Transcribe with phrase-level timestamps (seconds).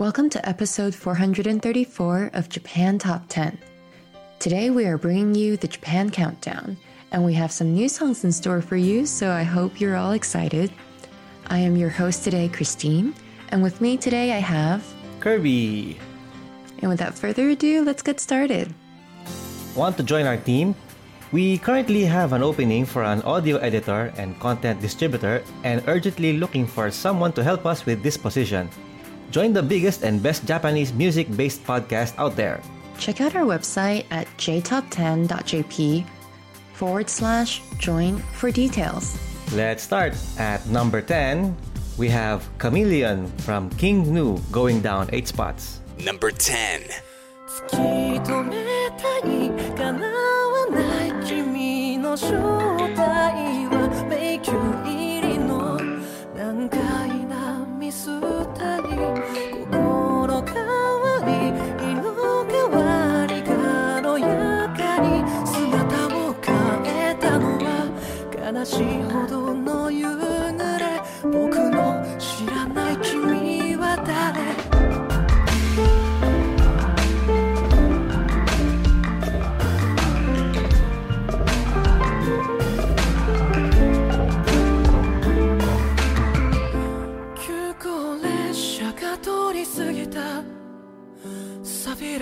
[0.00, 3.58] Welcome to episode 434 of Japan Top 10.
[4.38, 6.78] Today, we are bringing you the Japan Countdown,
[7.12, 10.12] and we have some new songs in store for you, so I hope you're all
[10.12, 10.72] excited.
[11.48, 13.12] I am your host today, Christine,
[13.50, 14.82] and with me today, I have.
[15.20, 15.98] Kirby.
[16.80, 18.72] And without further ado, let's get started.
[19.76, 20.74] Want to join our team?
[21.30, 26.66] We currently have an opening for an audio editor and content distributor and urgently looking
[26.66, 28.70] for someone to help us with this position.
[29.30, 32.60] Join the biggest and best Japanese music based podcast out there.
[32.98, 36.04] Check out our website at jtop10.jp
[36.74, 39.18] forward slash join for details.
[39.52, 40.14] Let's start.
[40.38, 41.56] At number 10,
[41.96, 45.80] we have Chameleon from King Gnu going down 8 spots.
[45.98, 46.82] Number 10.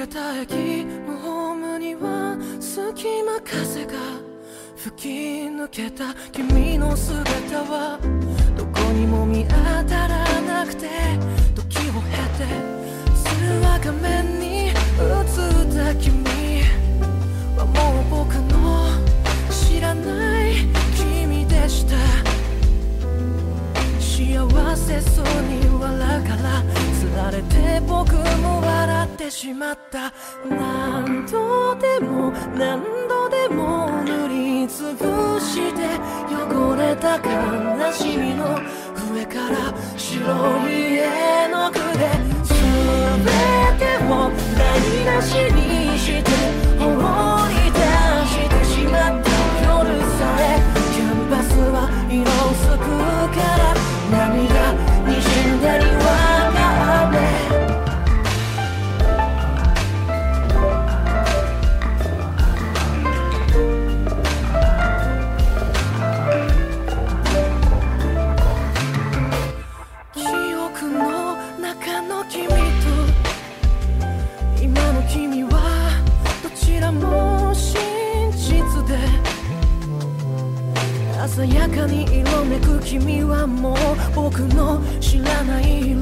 [0.08, 3.92] た駅のホームには隙間風が
[4.76, 5.08] 吹き
[5.48, 7.24] 抜けた君の姿
[7.64, 7.98] は
[8.56, 9.54] どこにも見当
[9.84, 10.88] たらなくて
[11.54, 12.08] 時を経
[12.38, 12.46] て
[13.14, 13.28] 通
[13.62, 14.74] 話画面に映っ
[15.74, 16.25] た君
[17.56, 18.88] はもう僕の
[19.50, 20.54] 知らない
[20.96, 21.96] 君でした。
[24.00, 26.62] 幸せそうに笑うから
[26.98, 30.12] つられて僕も笑ってしまった。
[30.48, 35.87] 何度でも何度でも塗りつぶして
[36.28, 38.58] 汚れた悲しみの
[39.12, 40.19] 上から白
[40.69, 42.10] い絵の具で
[42.42, 42.58] 全
[43.78, 44.66] てを台
[45.16, 46.31] 無しにして
[46.81, 47.38] 放
[81.69, 83.76] 鮮やかに色めく君はもう
[84.15, 86.00] 僕の知らない色。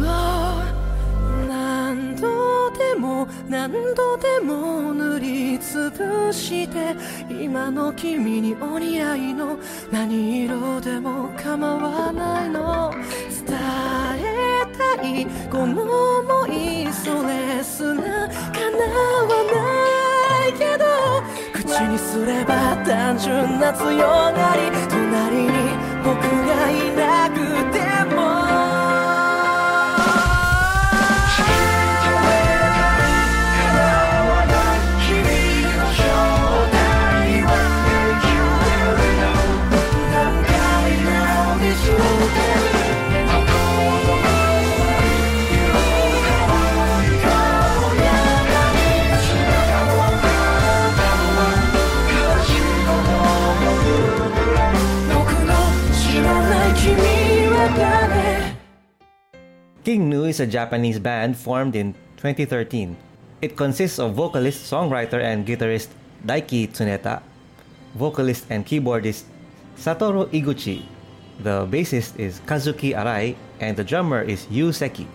[1.49, 6.97] 何度でも何度でも塗り潰して
[7.29, 9.59] 今の君にお似合いの。
[9.91, 12.93] 何色でも構わないの。
[13.47, 13.57] 伝
[14.19, 15.27] えたい。
[15.51, 15.85] この
[16.23, 20.85] 想いそれすら叶わないけど。
[21.53, 24.55] 口にすれば単純な強が
[24.91, 24.95] り。
[26.06, 27.86] 僕がいなくて
[59.96, 62.98] King Gnu is a Japanese band formed in 2013.
[63.40, 65.88] It consists of vocalist, songwriter, and guitarist
[66.22, 67.22] Daiki Tsuneta,
[67.94, 69.25] vocalist and keyboardist
[69.75, 70.84] Satoru Iguchi.
[71.40, 75.08] The bassist is Kazuki Arai, and the drummer is Yu Seki.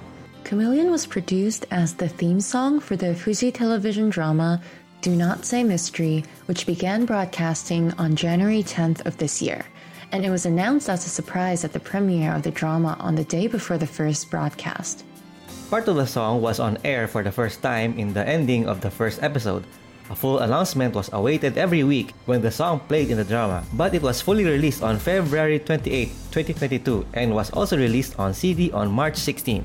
[0.45, 4.59] Chameleon was produced as the theme song for the Fuji television drama
[5.01, 9.63] Do Not Say Mystery, which began broadcasting on January 10th of this year.
[10.11, 13.23] And it was announced as a surprise at the premiere of the drama on the
[13.23, 15.05] day before the first broadcast.
[15.69, 18.81] Part of the song was on air for the first time in the ending of
[18.81, 19.63] the first episode.
[20.09, 23.95] A full announcement was awaited every week when the song played in the drama, but
[23.95, 28.91] it was fully released on February 28, 2022, and was also released on CD on
[28.91, 29.63] March 16.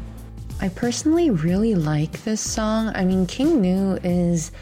[0.60, 2.92] I personally really like this song.
[2.94, 4.52] I mean, King Gnu is.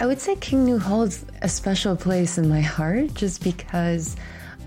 [0.00, 4.16] I would say King Gnu holds a special place in my heart just because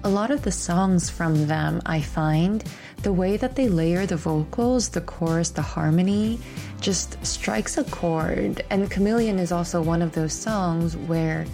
[0.05, 2.63] a lot of the songs from them, I find
[3.01, 6.39] the way that they layer the vocals, the chorus, the harmony
[6.79, 8.63] just strikes a chord.
[8.69, 11.45] And Chameleon is also one of those songs where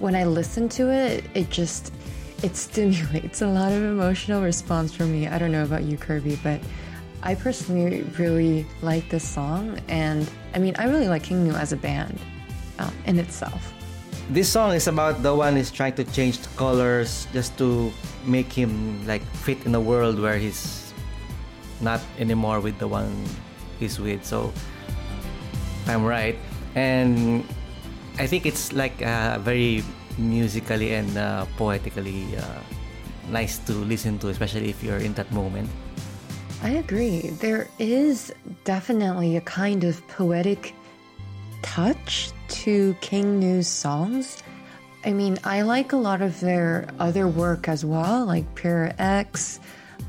[0.00, 1.94] when I listen to it, it just
[2.42, 5.26] it stimulates a lot of emotional response from me.
[5.26, 6.60] I don't know about you, Kirby, but
[7.22, 11.72] I personally really like this song, and I mean, I really like King Gnu as
[11.72, 12.20] a band
[12.78, 13.73] um, in itself.
[14.30, 17.92] This song is about the one is trying to change the colors just to
[18.24, 20.92] make him like fit in a world where he's
[21.80, 23.12] not anymore with the one
[23.78, 24.24] he's with.
[24.24, 24.48] So
[25.86, 26.40] I'm right,
[26.74, 27.44] and
[28.18, 29.84] I think it's like uh, very
[30.16, 32.64] musically and uh, poetically uh,
[33.28, 35.68] nice to listen to, especially if you're in that moment.
[36.62, 37.28] I agree.
[37.44, 38.32] There is
[38.64, 40.72] definitely a kind of poetic
[41.64, 44.42] touch to King Gnu's songs.
[45.04, 49.60] I mean, I like a lot of their other work as well, like Prayer X,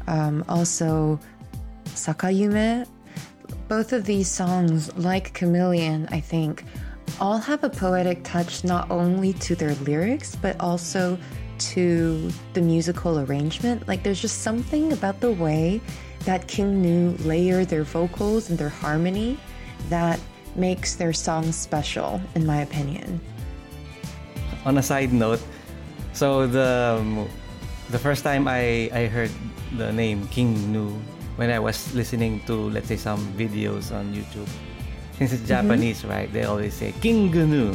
[0.07, 1.19] um, also
[1.85, 2.85] Sakayume.
[3.67, 6.65] Both of these songs, like Chameleon, I think,
[7.19, 11.17] all have a poetic touch not only to their lyrics, but also
[11.57, 13.87] to the musical arrangement.
[13.87, 15.81] Like, there's just something about the way
[16.25, 19.39] that King Gnu layer their vocals and their harmony
[19.89, 20.19] that
[20.55, 23.19] makes their songs special, in my opinion.
[24.65, 25.41] on a side note,
[26.13, 27.29] so the um,
[27.91, 29.29] the first time I I heard
[29.77, 30.89] the name King Gnu
[31.37, 34.49] when I was listening to let's say some videos on YouTube.
[35.17, 36.27] Since it's Japanese, right?
[36.33, 37.71] They always say King Nu,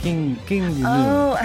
[0.00, 0.86] King King Nu.
[0.86, 1.36] Oh,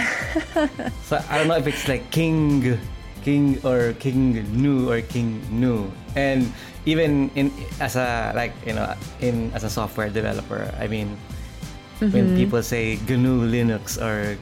[1.04, 2.78] So I don't know if it's like King,
[3.23, 5.92] King or King Nu or King Nu.
[6.16, 6.47] And
[6.85, 7.51] even in
[7.81, 11.18] as a like you know in as a software developer, I mean,
[11.99, 14.37] when people say GNU Linux or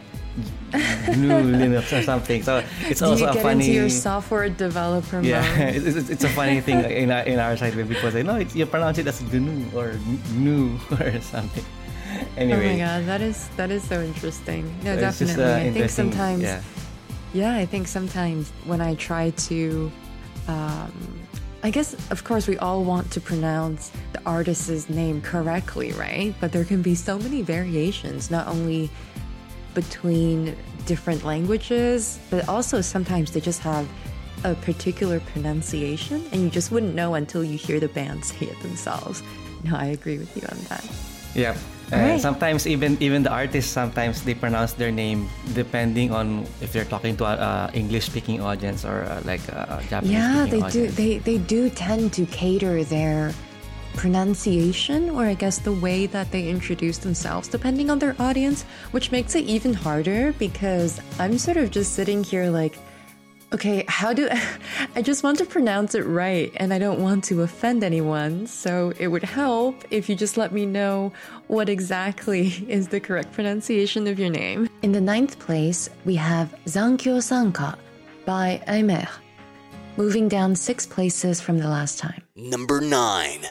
[0.73, 1.29] GNU
[1.61, 3.65] Linux or something, so it's do also you a get funny.
[3.65, 7.55] into your software developer yeah, it's, it's, it's a funny thing in our, in our
[7.55, 9.93] side when people say no, it's, you pronounce it as GNU or
[10.35, 11.65] GNU or something.
[12.37, 14.65] Anyway, Oh my god, that is that is so interesting.
[14.83, 15.67] No, so it's just, definitely.
[15.67, 16.61] uh, I think sometimes, yeah.
[17.33, 19.91] yeah, I think sometimes when I try to,
[20.47, 20.91] um,
[21.63, 26.35] I guess of course we all want to pronounce the artist's name correctly, right?
[26.41, 28.89] But there can be so many variations, not only
[29.73, 33.87] between different languages, but also sometimes they just have
[34.43, 38.61] a particular pronunciation, and you just wouldn't know until you hear the band say it
[38.61, 39.23] themselves.
[39.63, 40.85] No, I agree with you on that.
[41.33, 41.57] Yeah.
[41.91, 42.21] Uh, Alright.
[42.21, 47.17] Sometimes even even the artists sometimes they pronounce their name depending on if they're talking
[47.17, 50.87] to a, a English speaking audience or uh, like a, Japanese Yeah, they do.
[50.87, 53.33] They they do tend to cater their
[53.95, 59.11] pronunciation, or I guess the way that they introduce themselves, depending on their audience, which
[59.11, 62.77] makes it even harder because I'm sort of just sitting here like,
[63.53, 64.27] Okay, how do
[64.95, 68.93] I just want to pronounce it right and I don't want to offend anyone, so
[68.97, 71.13] it would help if you just let me know
[71.47, 74.69] what exactly is the correct pronunciation of your name.
[74.81, 77.77] In the ninth place, we have Zankyo Sanka
[78.25, 79.07] by Aimer,
[79.97, 82.23] moving down six places from the last time.
[82.35, 83.45] Number 9.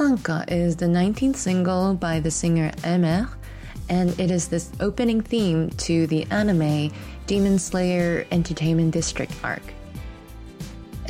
[0.00, 3.28] Sanka is the 19th single by the singer Aimer,
[3.90, 6.90] and it is this opening theme to the anime
[7.26, 9.60] Demon Slayer Entertainment District arc.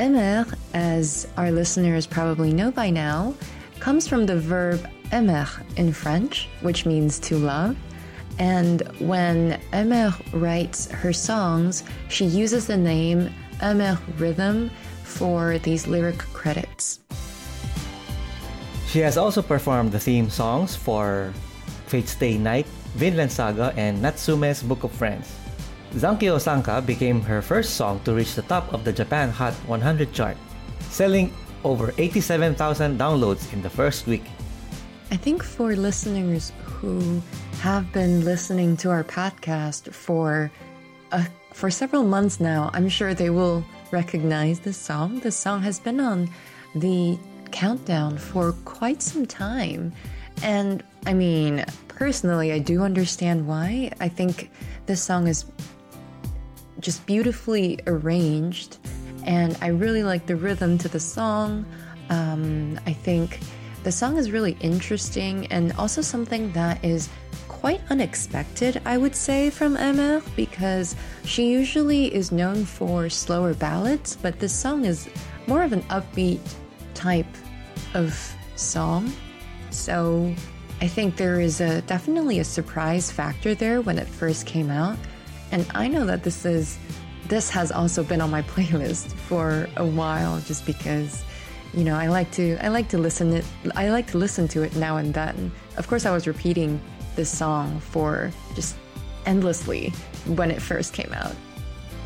[0.00, 0.44] Aimer,
[0.74, 3.32] as our listeners probably know by now,
[3.78, 7.76] comes from the verb aimer in French, which means to love.
[8.40, 13.32] And when Aimer writes her songs, she uses the name
[13.62, 14.68] Aimer Rhythm
[15.04, 16.98] for these lyric credits.
[18.90, 21.32] She has also performed the theme songs for
[21.86, 22.66] Fate Stay Night,
[22.98, 25.30] Vinland Saga, and Natsume's Book of Friends.
[25.94, 30.12] Zankyo Sanka became her first song to reach the top of the Japan Hot 100
[30.12, 30.36] chart,
[30.90, 31.32] selling
[31.62, 34.26] over 87,000 downloads in the first week.
[35.12, 37.22] I think for listeners who
[37.62, 40.50] have been listening to our podcast for
[41.12, 45.20] uh, for several months now, I'm sure they will recognize this song.
[45.20, 46.28] This song has been on
[46.74, 47.18] the
[47.50, 49.92] countdown for quite some time.
[50.42, 53.92] And I mean, personally, I do understand why.
[54.00, 54.50] I think
[54.86, 55.44] this song is
[56.80, 58.78] just beautifully arranged,
[59.24, 61.66] and I really like the rhythm to the song.
[62.08, 63.40] Um, I think
[63.82, 67.08] the song is really interesting and also something that is
[67.48, 74.16] quite unexpected, I would say, from Aimer because she usually is known for slower ballads,
[74.16, 75.08] but this song is
[75.46, 76.40] more of an upbeat
[76.94, 77.26] type
[77.94, 79.12] of song.
[79.70, 80.34] So
[80.80, 84.96] I think there is a definitely a surprise factor there when it first came out.
[85.52, 86.78] And I know that this is
[87.26, 91.22] this has also been on my playlist for a while just because
[91.72, 93.44] you know, I like to I like to listen it
[93.76, 95.52] I like to listen to it now and then.
[95.76, 96.80] Of course I was repeating
[97.16, 98.76] this song for just
[99.26, 99.90] endlessly
[100.26, 101.34] when it first came out.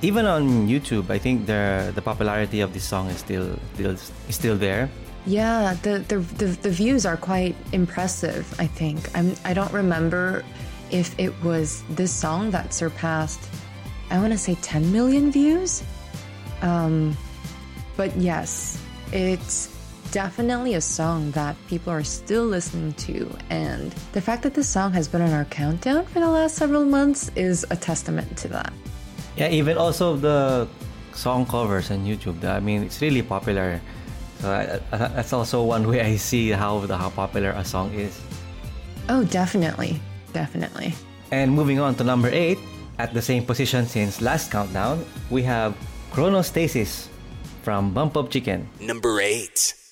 [0.05, 4.13] Even on YouTube, I think the the popularity of this song is still still is
[4.29, 4.91] still there.
[5.25, 9.09] Yeah, the, the the the views are quite impressive, I think.
[9.17, 10.45] I'm I don't remember
[10.91, 13.41] if it was this song that surpassed
[14.11, 15.83] I want to say 10 million views.
[16.61, 17.17] Um
[17.97, 18.77] but yes,
[19.11, 19.73] it's
[20.13, 24.93] definitely a song that people are still listening to, and the fact that this song
[24.93, 28.73] has been on our countdown for the last several months is a testament to that.
[29.37, 30.69] Yeah, even also the
[31.13, 32.45] song covers on YouTube.
[32.45, 33.81] I mean, it's really popular.
[34.41, 37.93] So I, I, that's also one way I see how the, how popular a song
[37.95, 38.21] is.
[39.09, 40.01] Oh, definitely,
[40.33, 40.95] definitely.
[41.31, 42.59] And moving on to number eight,
[42.99, 45.75] at the same position since last countdown, we have
[46.13, 47.09] Chronostasis
[47.63, 48.69] from Bump of Chicken.
[48.81, 49.84] Number 8.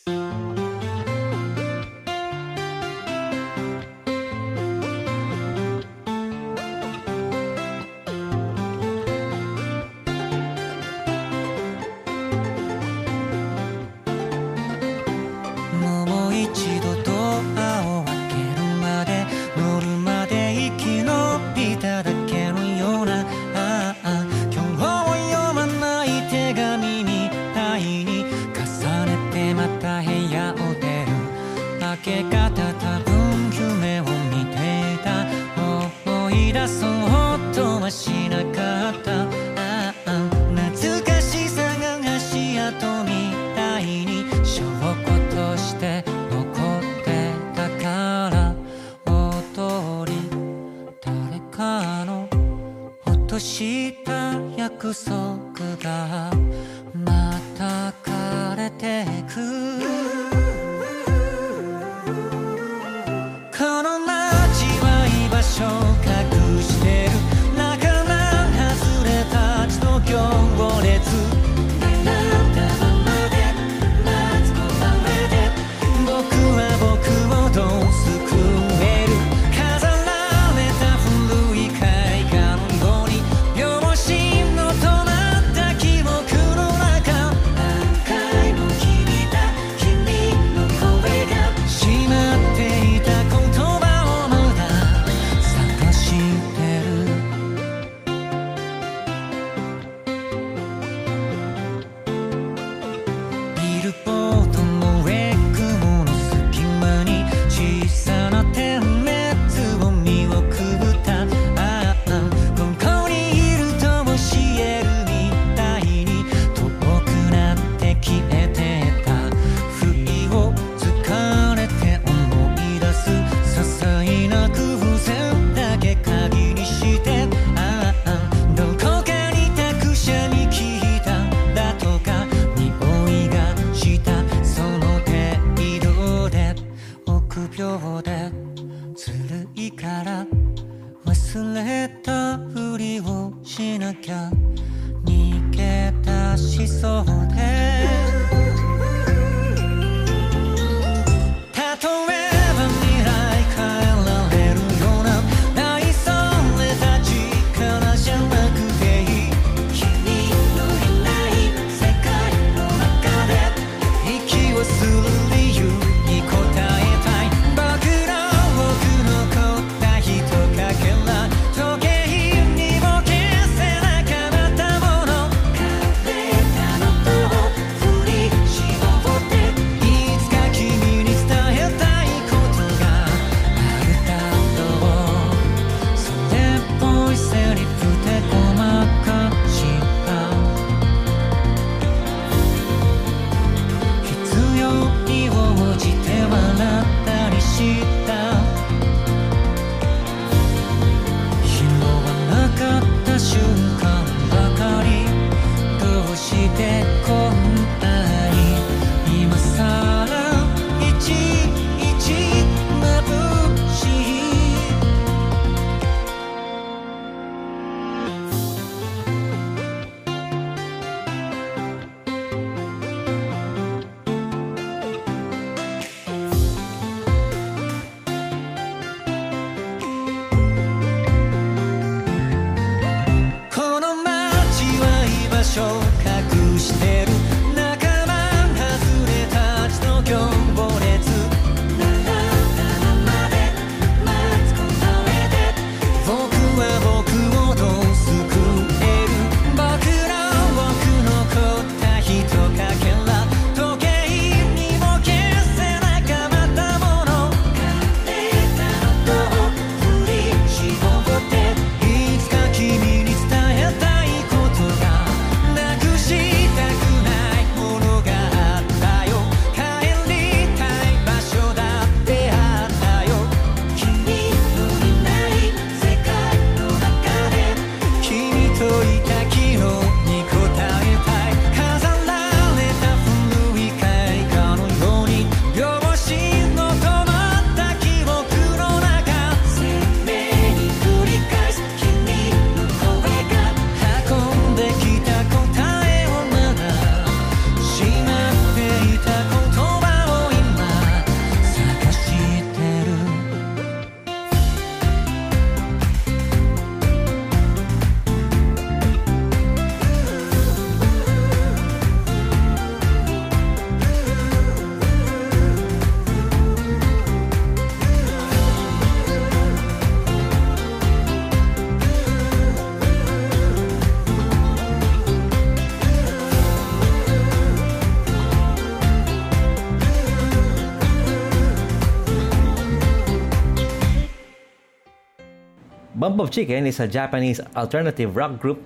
[336.13, 338.61] Bump of Chicken is a Japanese alternative rock group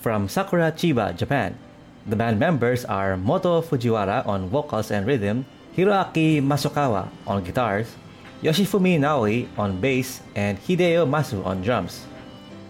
[0.00, 1.52] from Sakura Chiba, Japan.
[2.06, 5.44] The band members are Moto Fujiwara on vocals and rhythm,
[5.76, 7.86] Hiroaki Masukawa on guitars,
[8.42, 12.06] Yoshifumi Naoi on bass, and Hideo Masu on drums.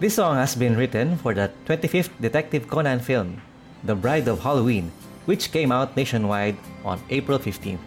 [0.01, 3.41] This song has been written for the 25th Detective Conan film,
[3.85, 4.91] The Bride of Halloween,
[5.27, 7.79] which came out nationwide on April 15th.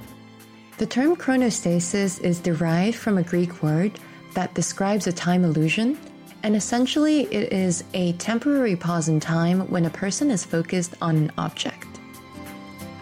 [0.78, 4.00] The term chronostasis is derived from a Greek word
[4.36, 6.00] that describes a time illusion,
[6.44, 11.16] and essentially it is a temporary pause in time when a person is focused on
[11.16, 11.88] an object.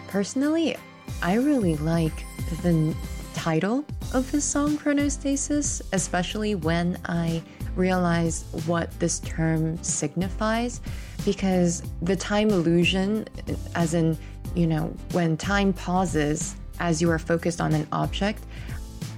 [0.06, 0.76] Personally,
[1.22, 2.24] I really like
[2.62, 2.94] the
[3.34, 7.42] title of this song, Chronostasis, especially when I
[7.74, 10.80] realize what this term signifies,
[11.24, 13.26] because the time illusion,
[13.74, 14.16] as in,
[14.54, 18.44] you know, when time pauses as you are focused on an object,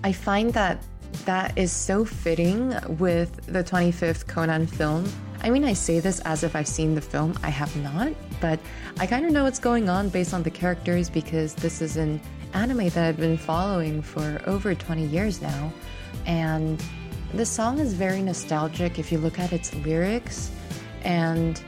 [0.04, 0.82] I find that
[1.24, 5.11] that is so fitting with the 25th Conan film.
[5.42, 7.38] I mean, I say this as if I've seen the film.
[7.42, 8.59] I have not, but
[8.98, 12.20] I kind of know what's going on based on the characters because this is an
[12.55, 15.72] anime that I've been following for over 20 years now.
[16.27, 16.83] And
[17.35, 20.50] the song is very nostalgic if you look at its lyrics.
[21.03, 21.61] And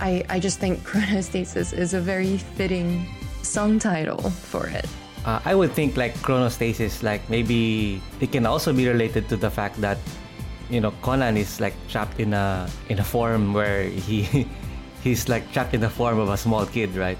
[0.00, 3.06] I, I just think Chronostasis is a very fitting
[3.42, 4.86] song title for it.
[5.26, 9.50] Uh, I would think like chronostasis, like maybe it can also be related to the
[9.50, 9.98] fact that
[10.70, 14.46] you know Conan is like trapped in a in a form where he
[15.02, 17.18] he's like trapped in the form of a small kid, right?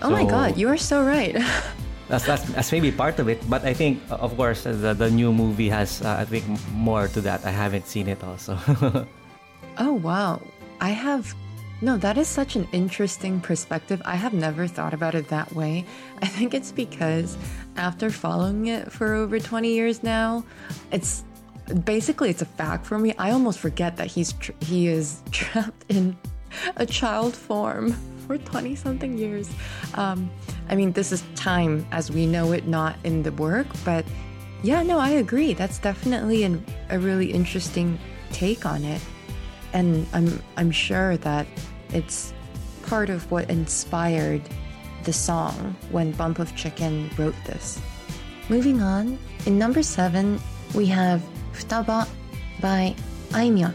[0.00, 1.36] Oh my god, you are so right.
[2.10, 5.30] That's, that's that's maybe part of it, but I think of course the the new
[5.30, 6.42] movie has uh, I think
[6.74, 7.46] more to that.
[7.46, 8.58] I haven't seen it also.
[9.78, 10.42] oh wow.
[10.80, 11.30] I have
[11.82, 14.02] no, that is such an interesting perspective.
[14.04, 15.84] I have never thought about it that way.
[16.22, 17.38] I think it's because
[17.76, 20.44] after following it for over 20 years now,
[20.90, 21.24] it's
[21.84, 23.14] basically it's a fact for me.
[23.18, 26.16] I almost forget that he's tr- he is trapped in
[26.76, 27.92] a child form
[28.26, 29.50] for 20 something years.
[29.94, 30.30] Um,
[30.68, 34.04] I mean, this is time as we know it, not in the work, but
[34.62, 35.54] yeah, no, I agree.
[35.54, 37.98] That's definitely an, a really interesting
[38.30, 39.00] take on it.
[39.72, 41.46] And I'm I'm sure that
[41.92, 42.32] it's
[42.82, 44.42] part of what inspired
[45.04, 47.80] the song when Bump of Chicken wrote this.
[48.48, 50.40] Moving on, in number seven,
[50.74, 51.22] we have
[51.52, 52.08] Futaba
[52.60, 52.94] by
[53.30, 53.74] Aimyon.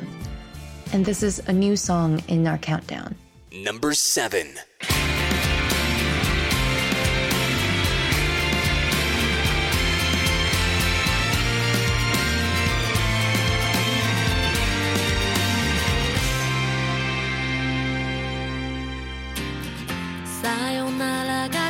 [0.93, 3.15] And this is a new song in our countdown.
[3.51, 4.60] Number 7.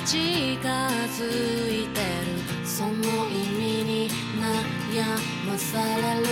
[0.05, 2.05] 近づいてる。
[2.63, 2.91] その
[3.27, 4.09] 意味に
[4.93, 5.03] 悩
[5.47, 6.27] まされる。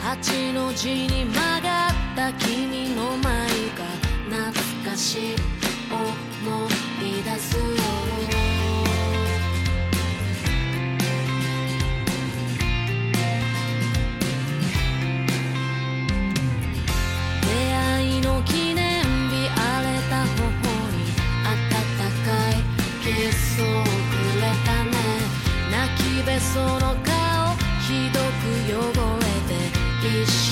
[0.00, 3.26] 八の字に曲がった君の眉
[3.76, 3.84] が
[4.30, 5.36] 懐かしい
[5.90, 6.68] 思
[7.00, 8.51] い出すよ。
[23.56, 23.90] そうく
[24.40, 24.96] れたね。
[25.70, 27.32] 泣きべその顔。
[27.82, 29.52] ひどく汚れて
[30.06, 30.51] 一緒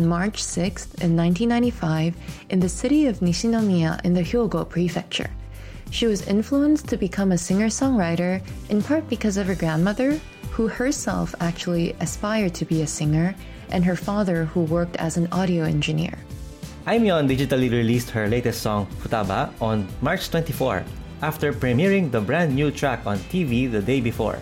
[0.00, 2.16] on March 6th in 1995
[2.48, 5.28] in the city of Nishinomiya in the Hyogo prefecture.
[5.90, 10.18] She was influenced to become a singer-songwriter in part because of her grandmother,
[10.52, 13.34] who herself actually aspired to be a singer,
[13.68, 16.16] and her father who worked as an audio engineer.
[16.86, 20.82] Aimyon digitally released her latest song, Futaba, on March 24
[21.20, 24.38] after premiering the brand new track on TV the day before.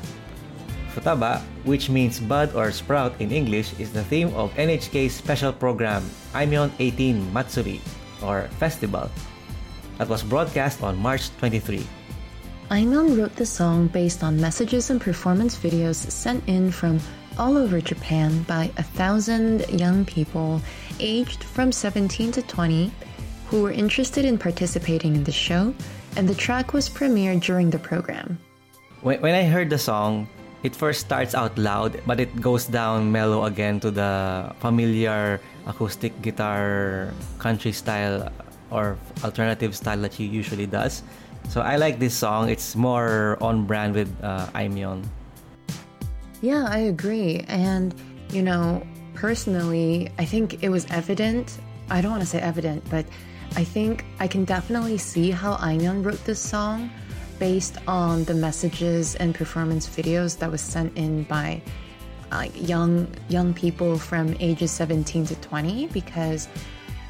[0.98, 6.02] Futaba, which means bud or sprout in English, is the theme of NHK's special program
[6.34, 7.80] Aimyon 18 Matsuri,
[8.22, 9.08] or Festival,
[9.98, 11.86] that was broadcast on March 23.
[12.70, 16.98] Aimyon wrote the song based on messages and performance videos sent in from
[17.38, 20.60] all over Japan by a thousand young people
[20.98, 22.90] aged from 17 to 20
[23.46, 25.72] who were interested in participating in the show,
[26.16, 28.38] and the track was premiered during the program.
[29.00, 30.28] When, when I heard the song,
[30.62, 36.20] it first starts out loud, but it goes down mellow again to the familiar acoustic
[36.22, 38.32] guitar country style
[38.70, 41.02] or alternative style that she usually does.
[41.48, 42.50] So I like this song.
[42.50, 45.04] It's more on brand with uh, Aimyon.
[46.42, 47.44] Yeah, I agree.
[47.48, 47.94] And,
[48.30, 51.58] you know, personally, I think it was evident
[51.90, 53.06] I don't want to say evident, but
[53.56, 56.90] I think I can definitely see how Aimyon wrote this song
[57.38, 61.60] based on the messages and performance videos that was sent in by
[62.30, 66.48] like young young people from ages 17 to 20 because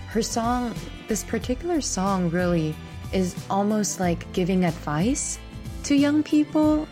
[0.08, 0.74] her song
[1.08, 2.74] this particular song really
[3.12, 5.38] is almost like giving advice
[5.84, 6.86] to young people.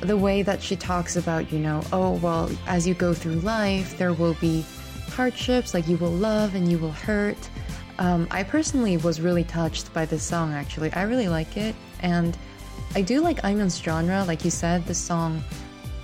[0.00, 3.96] The way that she talks about you know oh well as you go through life
[3.98, 4.64] there will be
[5.08, 7.38] hardships like you will love and you will hurt.
[7.98, 10.92] Um, i personally was really touched by this song actually.
[10.92, 12.36] I really like it and
[12.94, 15.42] i do like Aimyon's genre like you said the song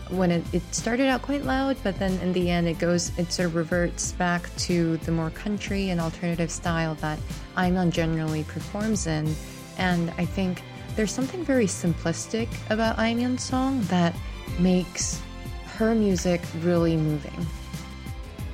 [0.09, 3.33] when it, it started out quite loud but then in the end it goes it
[3.33, 7.19] sort of reverts back to the more country and alternative style that
[7.57, 9.35] Aimyon generally performs in
[9.79, 10.63] and i think
[10.97, 14.15] there's something very simplistic about Aimyon's song that
[14.59, 15.21] makes
[15.77, 17.47] her music really moving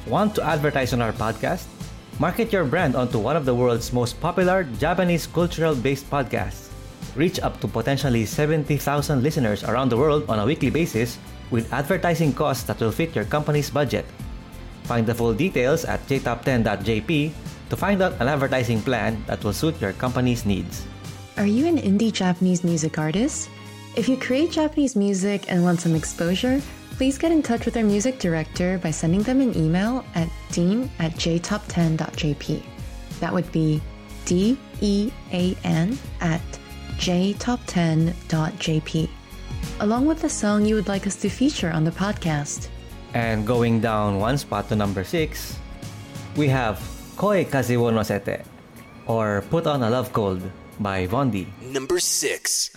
[0.09, 1.69] Want to advertise on our podcast?
[2.19, 6.68] Market your brand onto one of the world's most popular Japanese cultural based podcasts.
[7.19, 11.19] Reach up to potentially 70,000 listeners around the world on a weekly basis
[11.51, 14.07] with advertising costs that will fit your company's budget.
[14.85, 17.33] Find the full details at jtop10.jp
[17.71, 20.87] to find out an advertising plan that will suit your company's needs.
[21.37, 23.51] Are you an indie Japanese music artist?
[23.97, 26.63] If you create Japanese music and want some exposure,
[26.95, 30.89] please get in touch with our music director by sending them an email at dean
[31.01, 32.63] at jtop10.jp.
[33.19, 33.83] That would be
[34.25, 36.43] D E A N at
[36.99, 39.09] jtop10.jp.
[39.81, 42.69] Along with the song you would like us to feature on the podcast.
[43.15, 45.57] And going down one spot to number 6,
[46.37, 46.81] we have
[47.17, 48.45] Koi Kaze wo Nosete
[49.07, 50.43] or Put on a Love Cold
[50.79, 51.47] by Vaundy.
[51.63, 52.71] Number six.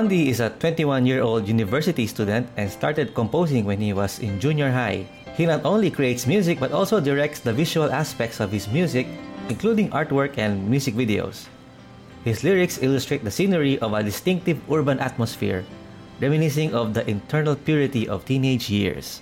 [0.00, 4.40] Vaundy is a 21 year old university student and started composing when he was in
[4.40, 5.04] junior high.
[5.36, 9.06] He not only creates music but also directs the visual aspects of his music,
[9.50, 11.52] including artwork and music videos.
[12.24, 15.66] His lyrics illustrate the scenery of a distinctive urban atmosphere,
[16.18, 19.20] reminiscing of the internal purity of teenage years.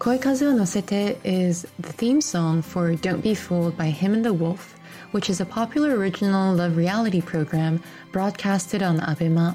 [0.00, 4.24] Koi Koikazu no Sete is the theme song for Don't Be Fooled by Him and
[4.24, 4.74] the Wolf,
[5.12, 7.78] which is a popular original love reality program
[8.10, 9.54] broadcasted on Abema.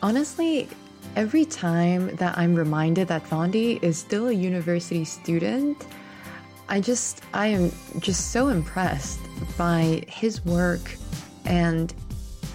[0.00, 0.68] Honestly,
[1.16, 5.86] every time that I'm reminded that Vaundy is still a university student,
[6.68, 9.18] I just I am just so impressed
[9.56, 10.94] by his work.
[11.44, 11.92] And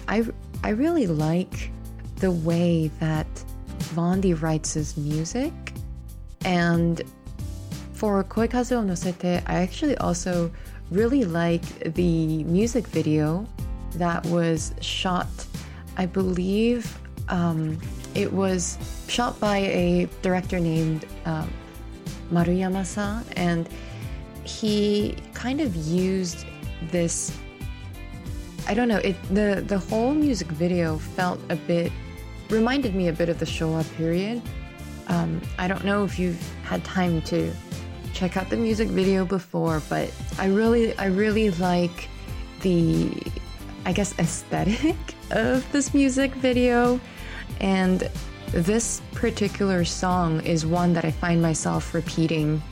[0.08, 0.24] I
[0.62, 1.70] I really like
[2.16, 3.26] the way that
[3.92, 5.52] Vaundy writes his music.
[6.46, 7.02] And
[7.92, 10.50] for Koikazu no Sete, I actually also
[10.90, 13.46] really like the music video
[13.96, 15.28] that was shot,
[15.98, 16.98] I believe
[17.28, 17.78] um,
[18.14, 21.50] it was shot by a director named um,
[22.30, 23.68] Maruyama-san, and
[24.44, 26.44] he kind of used
[26.90, 27.36] this.
[28.66, 28.98] I don't know.
[28.98, 31.92] It the the whole music video felt a bit
[32.50, 34.42] reminded me a bit of the Showa period.
[35.08, 37.52] Um, I don't know if you've had time to
[38.14, 42.08] check out the music video before, but I really I really like
[42.60, 43.10] the
[43.84, 44.96] I guess aesthetic
[45.30, 47.00] of this music video.
[47.60, 48.10] And
[48.52, 52.62] this particular song is one that I find myself repeating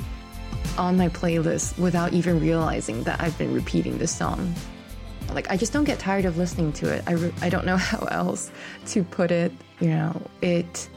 [0.78, 4.54] on my playlist without even realizing that I've been repeating this song.
[5.32, 7.02] Like, I just don't get tired of listening to it.
[7.06, 8.50] I, re- I don't know how else
[8.88, 9.52] to put it.
[9.80, 10.88] You know, it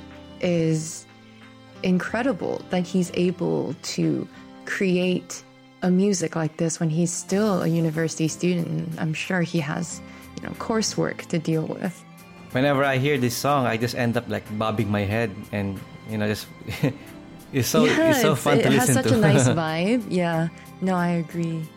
[0.41, 1.05] is
[1.83, 4.27] incredible that he's able to
[4.65, 5.43] create
[5.85, 8.89] a music like this when he's still a university student.
[8.97, 10.01] I'm sure he has,
[10.35, 11.95] you know, coursework to deal with
[12.55, 15.75] whenever I hear this song, I just end up like bobbing my head and
[16.07, 16.47] you know just
[17.51, 19.11] it's so yeah, it's so fun it to listen to.
[19.11, 20.07] It has such a nice vibe.
[20.07, 20.47] Yeah,
[20.79, 21.67] no, I agree.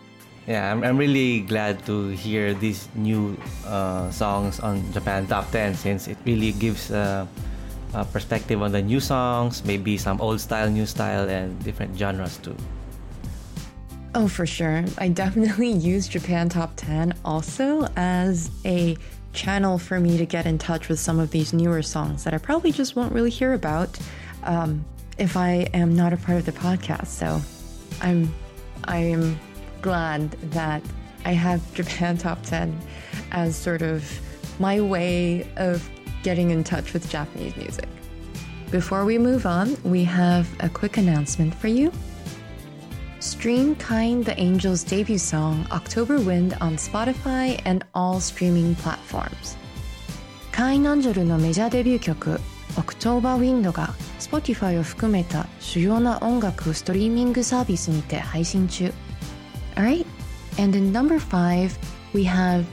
[0.47, 3.37] Yeah, I'm, I'm really glad to hear these new
[3.67, 7.27] uh, songs on Japan Top 10 since it really gives uh,
[7.93, 12.37] a perspective on the new songs, maybe some old style, new style, and different genres
[12.37, 12.55] too.
[14.15, 14.83] Oh, for sure.
[14.97, 18.97] I definitely use Japan Top 10 also as a
[19.33, 22.39] channel for me to get in touch with some of these newer songs that I
[22.39, 23.97] probably just won't really hear about
[24.43, 24.83] um,
[25.19, 27.07] if I am not a part of the podcast.
[27.07, 27.39] So
[28.01, 28.33] I'm
[28.85, 29.39] I am
[29.81, 30.81] glad that
[31.25, 32.77] I have Japan Top 10
[33.31, 34.03] as sort of
[34.59, 35.87] my way of
[36.23, 37.87] getting in touch with Japanese music.
[38.71, 41.91] Before we move on, we have a quick announcement for you.
[43.20, 49.56] Stream Kind the Angels debut song October Wind on Spotify and all streaming platforms.
[50.52, 52.38] カイン・アンジェルのメジャーデビュー曲
[52.76, 58.92] October Wind が Spotify を含めた主要な音楽ストリーミングサービスにて配信中。
[59.74, 60.06] Alright,
[60.58, 61.70] and in number 5
[62.14, 62.64] we have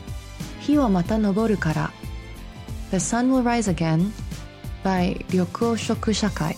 [0.61, 1.91] 日はまた昇るから
[2.91, 4.11] The Sun Will Rise Again
[4.83, 6.55] by 緑黄色社会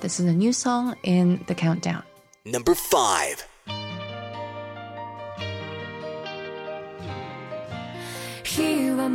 [0.00, 2.02] This is a new song in the countdown.
[2.45, 3.49] Number 5.
[8.43, 9.09] 日は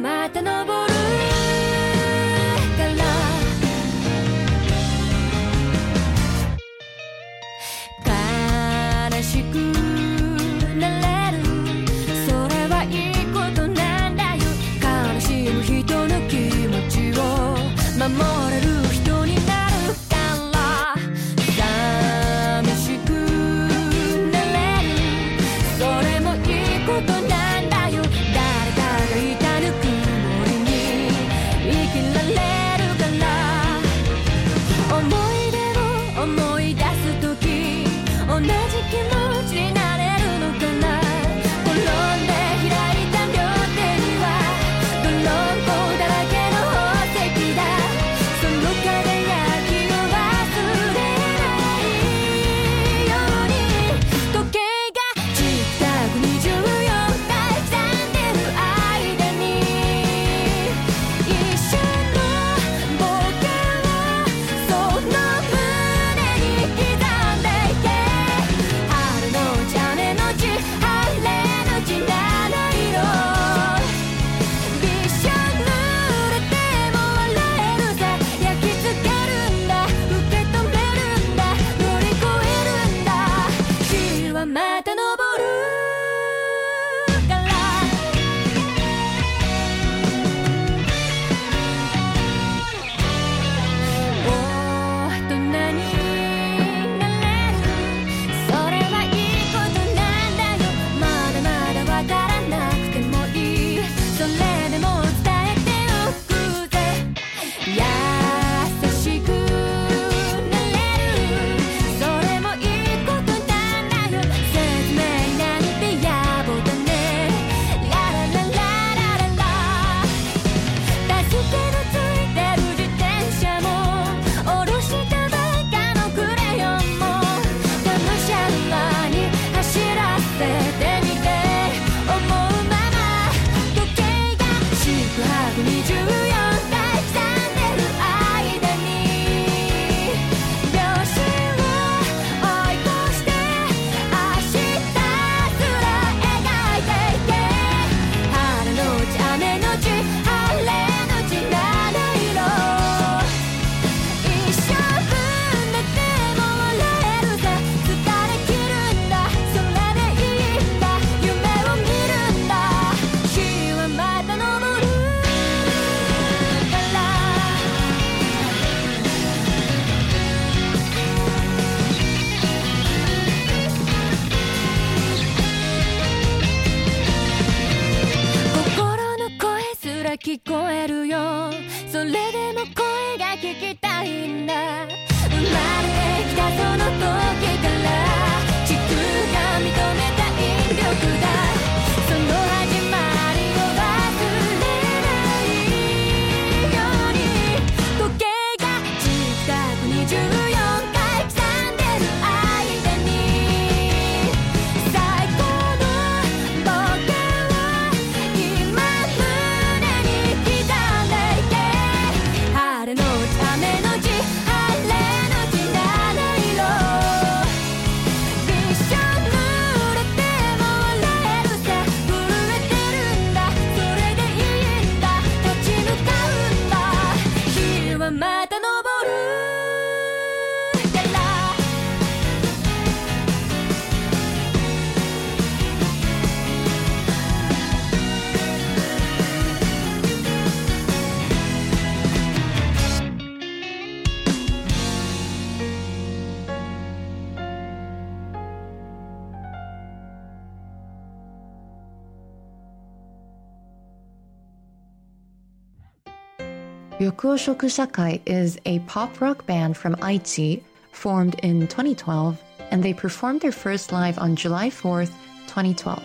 [257.34, 260.62] Ryokuoshoku Shakai is a pop rock band from Aichi
[260.92, 265.10] formed in 2012 and they performed their first live on July 4th,
[265.48, 266.00] 2012.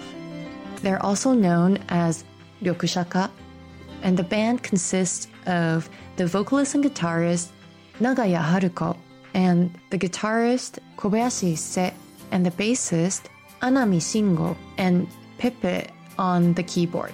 [0.81, 2.23] They're also known as
[2.63, 3.29] Ryokushaka
[4.01, 7.49] and the band consists of the vocalist and guitarist
[7.99, 8.97] Nagaya Haruko
[9.35, 11.93] and the guitarist Kobayashi Issei
[12.31, 13.25] and the bassist
[13.61, 15.07] Anami Shingo and
[15.37, 15.85] Pepe
[16.17, 17.13] on the keyboard.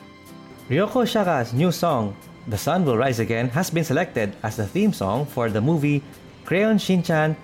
[0.69, 2.15] Ryokushaka's new song,
[2.47, 6.03] The Sun Will Rise Again, has been selected as the theme song for the movie
[6.45, 7.35] Crayon Shinchan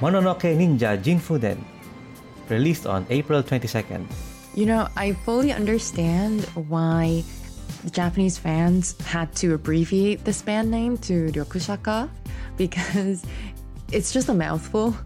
[0.00, 1.60] Mononoke Ninja Chinpuden,
[2.48, 4.06] released on April 22nd.
[4.54, 7.22] You know, I fully understand why
[7.84, 12.08] the Japanese fans had to abbreviate this band name to Ryokushaka
[12.56, 13.24] because
[13.92, 14.96] it's just a mouthful.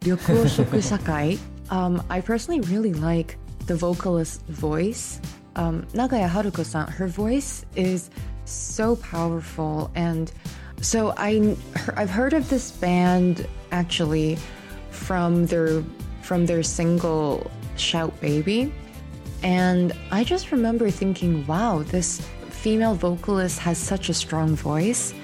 [0.00, 1.38] Ryokushoku Shakai.
[1.70, 5.20] Um, I personally really like the vocalist's voice.
[5.54, 8.10] Um, Nagaya Haruko-san, her voice is
[8.48, 10.32] so powerful, and
[10.80, 11.56] so I
[11.96, 14.38] I've heard of this band actually
[14.90, 15.82] from their
[16.22, 18.72] from their single Shout Baby.
[19.42, 22.20] And I just remember thinking, wow, this
[22.50, 25.14] female vocalist has such a strong voice.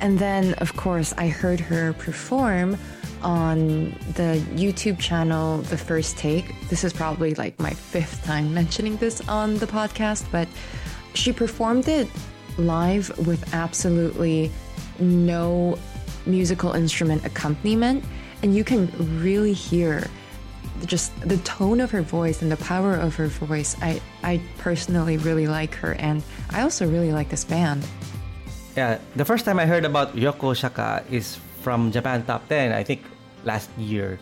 [0.00, 2.76] And then, of course, I heard her perform
[3.22, 6.54] on the YouTube channel, The First Take.
[6.68, 10.48] This is probably like my fifth time mentioning this on the podcast, but
[11.14, 12.08] she performed it
[12.58, 14.50] live with absolutely
[14.98, 15.78] no
[16.26, 18.04] musical instrument accompaniment.
[18.42, 18.90] And you can
[19.22, 20.06] really hear
[20.86, 23.74] just the tone of her voice and the power of her voice.
[23.82, 27.86] I, I personally really like her, and I also really like this band.
[28.76, 33.02] Yeah, the first time I heard about Ryokushaka is from Japan Top 10, I think
[33.44, 34.20] last year.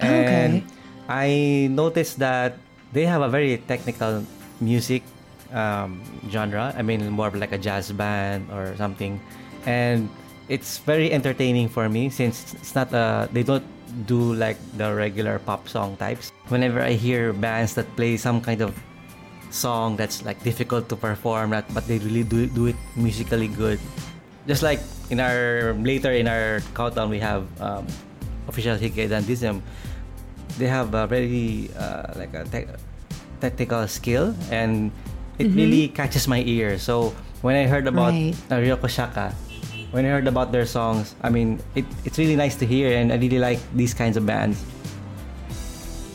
[0.00, 0.64] And Okay.
[1.08, 2.58] I noticed that
[2.92, 4.24] they have a very technical
[4.60, 5.02] music
[5.54, 6.74] um, genre.
[6.76, 9.20] I mean, more of like a jazz band or something.
[9.64, 10.10] And
[10.48, 13.64] it's very entertaining for me since it's not a, they don't
[14.06, 16.32] do like the regular pop song types.
[16.48, 18.74] Whenever I hear bands that play some kind of
[19.54, 23.78] song that's like difficult to perform but they really do do it musically good
[24.50, 24.82] just like
[25.14, 27.86] in our later in our countdown we have um,
[28.50, 29.62] official Hige Dandism
[30.58, 32.66] they have a very uh, like a te-
[33.40, 34.90] technical skill and
[35.38, 38.34] it really catches my ear so when I heard about Right.
[38.50, 39.32] uh, Ryokushaka
[39.90, 43.12] when I heard about their songs I mean it, it's really nice to hear and
[43.12, 44.62] I really like these kinds of bands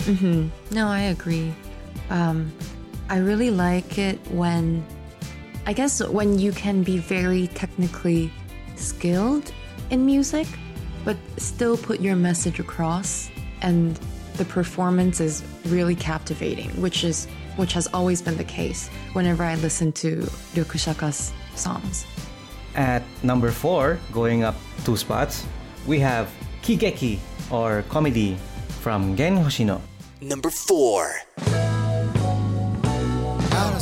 [0.10, 0.50] Mm-hmm.
[0.74, 1.54] No, I agree.
[2.10, 2.52] Um,
[3.10, 4.84] I really like it when,
[5.66, 8.32] I guess, when you can be very technically
[8.76, 9.52] skilled
[9.92, 10.48] in music,
[11.06, 13.30] but still put your message across,
[13.62, 14.00] and
[14.38, 17.28] the performance is really captivating, which is
[17.59, 20.23] which has always been the case whenever I listen to
[20.55, 22.07] Ryokushaka's songs.
[22.75, 25.47] At number 4, going up two spots,
[25.87, 26.29] we have
[26.63, 27.19] Kigeki
[27.51, 28.37] or Comedy
[28.81, 29.81] from Gen Hoshino.
[30.21, 31.07] Number 4.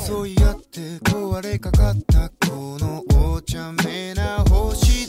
[0.03, 3.03] 争い合って壊れかかったこの
[3.35, 5.06] お茶目な星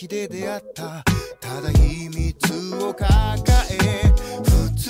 [0.00, 1.04] 先で出会った。
[1.40, 3.06] ただ秘密を抱
[3.70, 4.08] え
[4.42, 4.88] 普通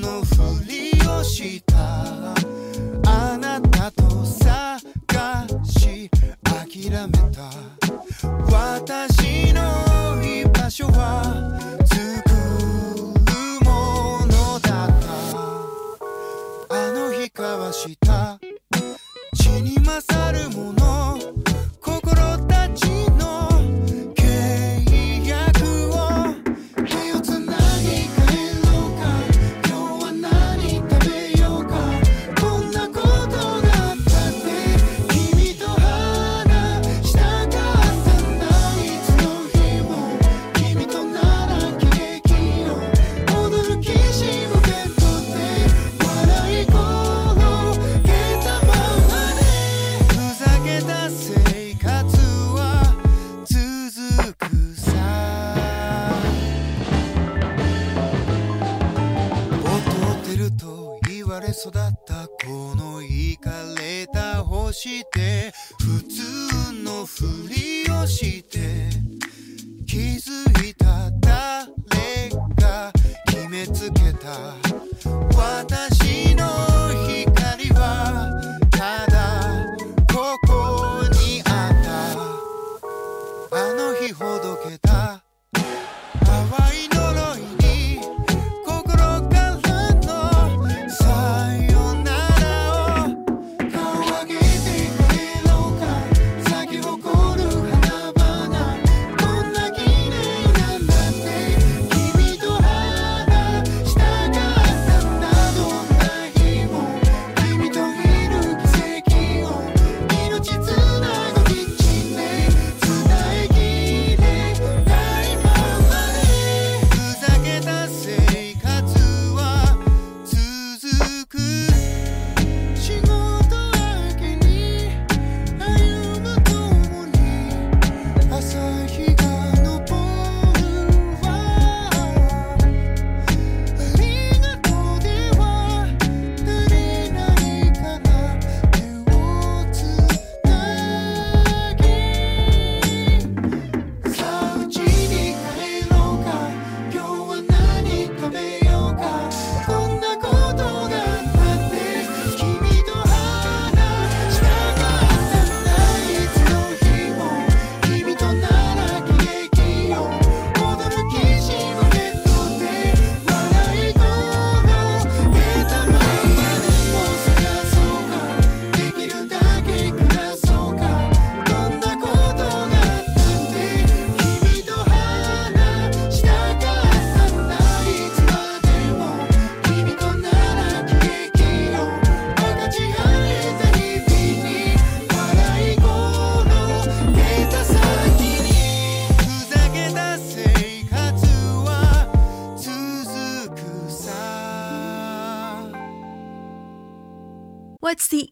[0.00, 2.32] のふりをした。
[3.06, 4.80] あなたと探
[5.64, 6.08] し
[6.42, 7.52] 諦めた。
[8.50, 9.60] 私の
[10.24, 11.22] 居場所は
[11.84, 16.74] 作るものだった。
[16.74, 18.17] あの日交わした。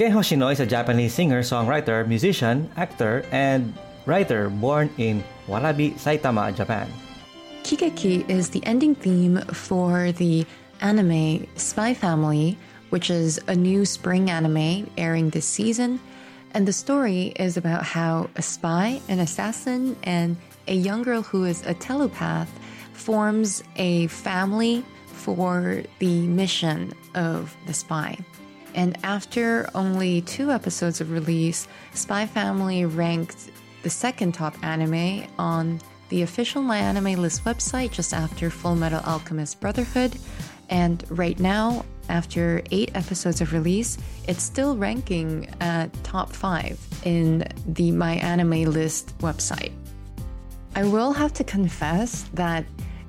[0.00, 3.74] Gen Hoshino is a Japanese singer, songwriter, musician, actor, and
[4.06, 6.90] writer born in Warabi, Saitama, Japan.
[7.64, 10.46] Kigeki is the ending theme for the
[10.80, 12.56] anime Spy Family,
[12.88, 16.00] which is a new spring anime airing this season.
[16.54, 21.44] And the story is about how a spy, an assassin, and a young girl who
[21.44, 22.48] is a telepath
[22.94, 28.16] forms a family for the mission of the spy.
[28.74, 33.50] And after only two episodes of release, Spy Family ranked
[33.82, 39.00] the second top anime on the official My Anime List website just after Full Metal
[39.04, 40.16] Alchemist Brotherhood.
[40.68, 43.96] And right now, after eight episodes of release,
[44.28, 49.72] it's still ranking at top five in the My Anime List website.
[50.74, 52.64] I will have to confess that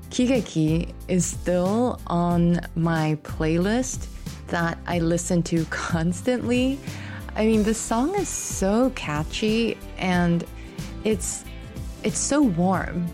[0.10, 4.08] Kigeki is still on my playlist
[4.48, 6.80] that I listen to constantly.
[7.36, 10.44] I mean, the song is so catchy and
[11.04, 11.46] it's
[12.04, 13.08] it's so warm.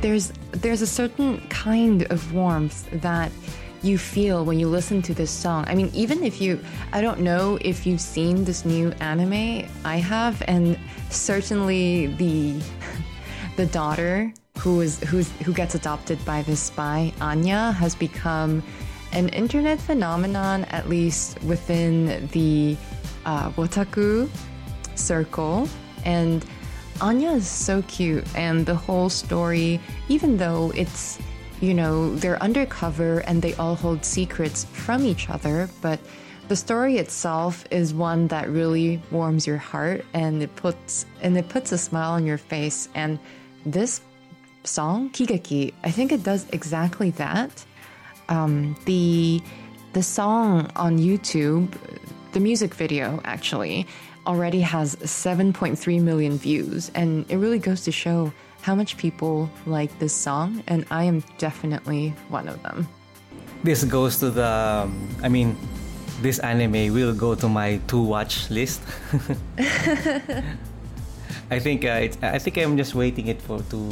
[0.00, 3.32] There's there's a certain kind of warmth that
[3.82, 5.64] you feel when you listen to this song.
[5.68, 6.60] I mean, even if you
[6.92, 10.78] I don't know if you've seen this new anime, I have and
[11.10, 12.60] certainly the
[13.56, 18.62] the daughter who is who's who gets adopted by this spy, Anya, has become
[19.12, 22.76] an internet phenomenon, at least within the
[23.24, 24.28] uh, Wotaku
[24.94, 25.68] circle.
[26.04, 26.44] And
[27.00, 31.18] Anya is so cute, and the whole story, even though it's,
[31.60, 36.00] you know, they're undercover and they all hold secrets from each other, but
[36.48, 41.48] the story itself is one that really warms your heart and it puts and it
[41.50, 42.88] puts a smile on your face.
[42.94, 43.18] And
[43.66, 44.00] this
[44.64, 47.64] song, Kigeki, I think it does exactly that
[48.28, 49.42] um, the
[49.92, 51.72] the song on YouTube,
[52.32, 53.86] the music video actually,
[54.26, 59.98] already has 7.3 million views, and it really goes to show how much people like
[59.98, 62.86] this song, and I am definitely one of them.
[63.64, 65.56] This goes to the, um, I mean,
[66.20, 68.82] this anime will go to my to watch list.
[71.50, 73.90] I think uh, it's, I think I'm just waiting it for to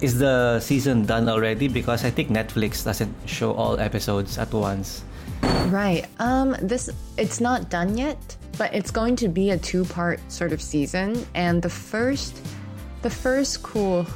[0.00, 1.68] is the season done already?
[1.68, 5.04] Because I think Netflix doesn't show all episodes at once.
[5.68, 6.06] Right.
[6.18, 8.18] Um this it's not done yet,
[8.56, 12.40] but it's going to be a two-part sort of season and the first
[13.02, 14.06] the first cour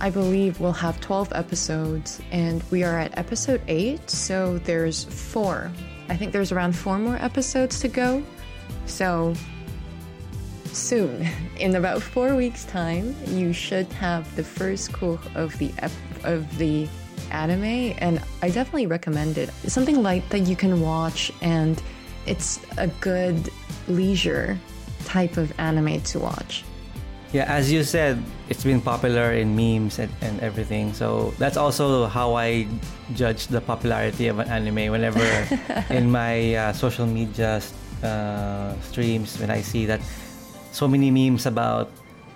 [0.00, 5.70] I believe will have 12 episodes and we are at episode 8, so there's 4.
[6.08, 8.22] I think there's around 4 more episodes to go.
[8.86, 9.34] So
[10.74, 11.26] soon,
[11.58, 16.58] in about four weeks' time, you should have the first cour of the ep- of
[16.58, 16.88] the
[17.30, 19.50] anime, and I definitely recommend it.
[19.62, 21.80] It's something light that you can watch, and
[22.26, 23.50] it's a good
[23.88, 24.58] leisure
[25.04, 26.64] type of anime to watch.
[27.32, 30.92] Yeah, as you said, it's been popular in memes and, and everything.
[30.92, 32.68] So that's also how I
[33.14, 34.92] judge the popularity of an anime.
[34.92, 35.26] Whenever
[35.90, 37.60] in my uh, social media
[38.04, 40.00] uh, streams, when I see that
[40.74, 41.86] so many memes about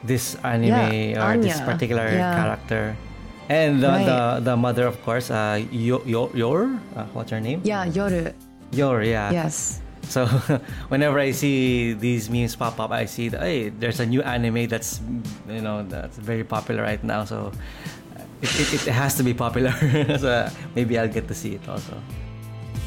[0.06, 2.34] this anime Yeah, or this particular Yeah.
[2.38, 2.94] character.
[3.50, 4.06] And the, Right.
[4.06, 4.20] the,
[4.52, 6.70] the mother, of course, uh, Yo, Yo, Yor?
[6.94, 7.60] Uh, what's her name?
[7.64, 8.30] Yeah, Yoru.
[8.70, 9.32] Yor, yeah.
[9.32, 9.80] Yes.
[10.06, 10.26] So
[10.92, 14.68] whenever I see these memes pop up, I see that hey, there's a new anime
[14.68, 15.00] that's
[15.48, 17.24] you know that's very popular right now.
[17.24, 17.52] So
[18.40, 19.72] it, it, it has to be popular.
[20.18, 21.92] so maybe I'll get to see it also.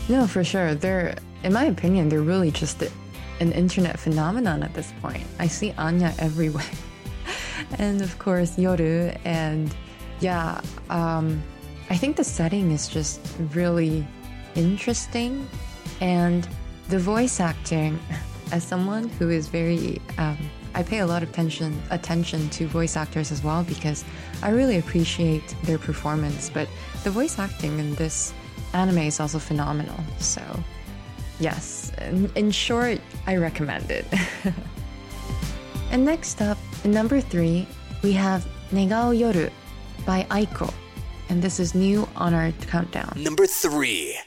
[0.10, 0.74] No, for sure.
[0.74, 2.82] They're, in my opinion, they're really just
[3.42, 5.26] an internet phenomenon at this point.
[5.40, 6.64] I see Anya everywhere.
[7.80, 9.18] and of course, Yoru.
[9.26, 9.76] And
[10.20, 11.42] yeah, um,
[11.90, 13.20] I think the setting is just
[13.54, 14.08] really
[14.56, 15.48] interesting.
[16.00, 16.48] And
[16.90, 18.00] the voice acting,
[18.52, 20.38] as someone who is very, um,
[20.76, 24.06] I pay a lot of attention attention to voice actors as well because
[24.44, 26.50] I really appreciate their performance.
[26.50, 26.70] But
[27.04, 28.34] the voice acting in this
[28.74, 30.00] anime is also phenomenal.
[30.20, 30.42] So,
[31.42, 31.92] yes,
[32.36, 34.06] in, short, I recommend it.
[35.92, 37.68] and next up, number three,
[38.04, 39.52] we have Negao Yoru
[40.06, 40.74] by Aiko.
[41.30, 43.14] And this is new on our countdown.
[43.18, 44.18] Number three.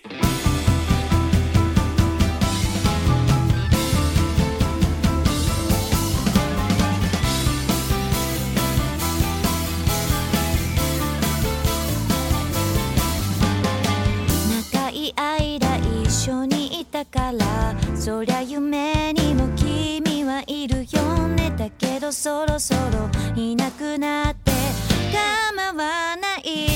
[18.04, 21.50] そりゃ夢にも君はいるよね。
[21.56, 24.52] だけどそろそろいなくなって
[25.10, 26.73] 構わない。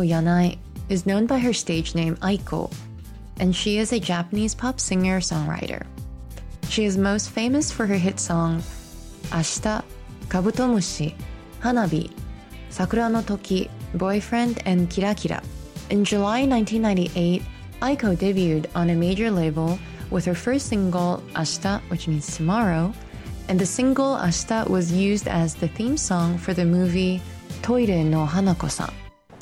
[0.00, 2.72] Yanai is known by her stage name Aiko,
[3.40, 5.84] and she is a Japanese pop singer songwriter.
[6.68, 8.62] She is most famous for her hit song
[9.30, 9.82] Ashita,
[10.28, 11.14] Kabutomushi,
[11.60, 12.10] Hanabi,
[12.70, 15.42] Sakura no Toki, Boyfriend, and Kira Kira.
[15.90, 17.42] In July 1998,
[17.82, 19.78] Aiko debuted on a major label
[20.10, 22.92] with her first single Ashita, which means tomorrow,
[23.48, 27.20] and the single Ashita was used as the theme song for the movie
[27.62, 28.92] Toire no Hanako-san.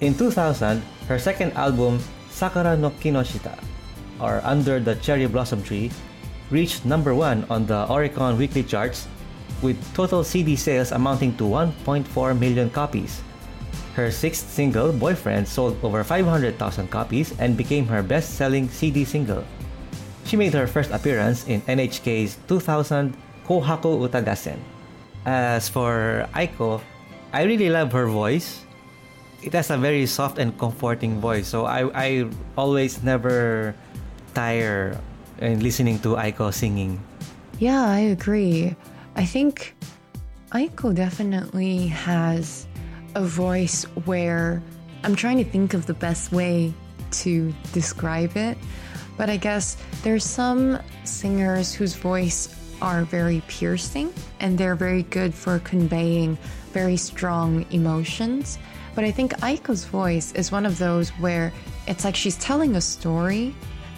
[0.01, 3.55] In 2000, her second album, Sakura no Kinoshita,
[4.19, 5.91] or Under the Cherry Blossom Tree,
[6.51, 9.07] reached number one on the Oricon weekly charts
[9.63, 13.23] with total CD sales amounting to 1.4 million copies.
[13.95, 16.59] Her sixth single, Boyfriend, sold over 500,000
[16.91, 19.45] copies and became her best selling CD single.
[20.27, 23.15] She made her first appearance in NHK's 2000
[23.47, 24.59] Kohaku Utagassen.
[25.25, 26.83] As for Aiko,
[27.33, 28.64] I really love her voice.
[29.45, 33.77] It has a very soft and comforting voice, so I, I always never
[34.33, 34.99] tire
[35.37, 36.99] in listening to Aiko singing.
[37.59, 38.75] Yeah, I agree.
[39.17, 39.77] I think
[40.53, 42.67] Aiko definitely has
[43.15, 44.63] a voice where
[45.05, 46.73] I'm trying to think of the best way
[47.21, 48.57] to describe it,
[49.19, 52.49] but I guess there's some singers whose voice
[52.81, 56.39] are very piercing and they're very good for conveying
[56.73, 58.59] very strong emotions.
[58.95, 61.53] But I think Aiko's voice is one of those where
[61.87, 63.55] it's like she's telling a story.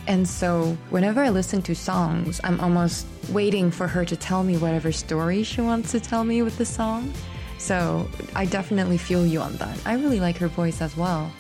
[0.07, 4.57] And so whenever I listen to songs, I'm almost waiting for her to tell me
[4.57, 7.13] whatever story she wants to tell me with the song.
[7.59, 9.79] So I definitely feel you on that.
[9.85, 11.31] I really like her voice as well.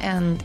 [0.00, 0.42] And,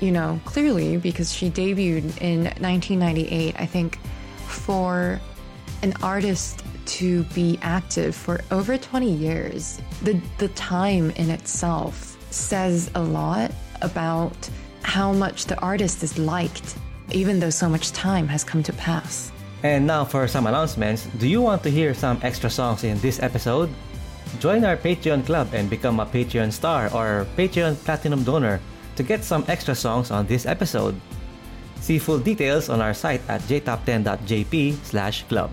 [0.00, 3.98] you know, clearly because she debuted in 1998, I think
[4.46, 5.20] for
[5.82, 12.90] an artist to be active for over 20 years, the, the time in itself says
[12.94, 14.36] a lot about
[14.82, 16.76] how much the artist is liked,
[17.12, 19.30] even though so much time has come to pass.
[19.62, 21.06] And now for some announcements.
[21.18, 23.68] Do you want to hear some extra songs in this episode?
[24.40, 28.60] Join our Patreon club and become a Patreon star or Patreon platinum donor
[28.96, 30.94] to get some extra songs on this episode.
[31.80, 35.50] See full details on our site at jtop10.jp slash club.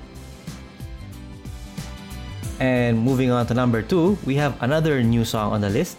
[2.60, 5.98] And moving on to number two, we have another new song on the list.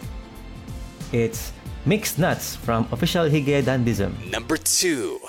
[1.12, 1.52] It's
[1.84, 4.10] Mixed Nuts from official Hige Dandism.
[4.30, 5.20] Number two.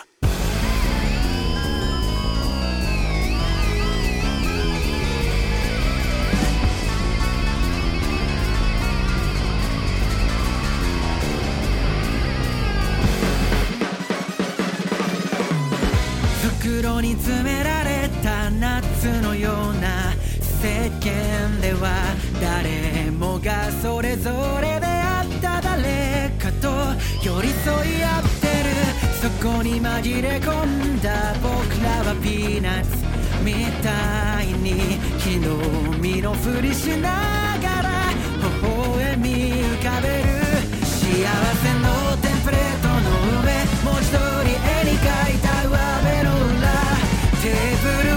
[30.01, 31.49] 紛れ込んだ僕
[31.83, 33.03] らはピーナッツ
[33.43, 35.39] みたいに昨日
[35.99, 38.45] 身のふりしながら微
[38.95, 40.25] 笑み浮かべる
[40.85, 41.89] 幸せの
[42.21, 43.49] テンプレートの上
[43.83, 46.69] 文字通り絵に描いた上辺の裏
[47.41, 48.16] テーブル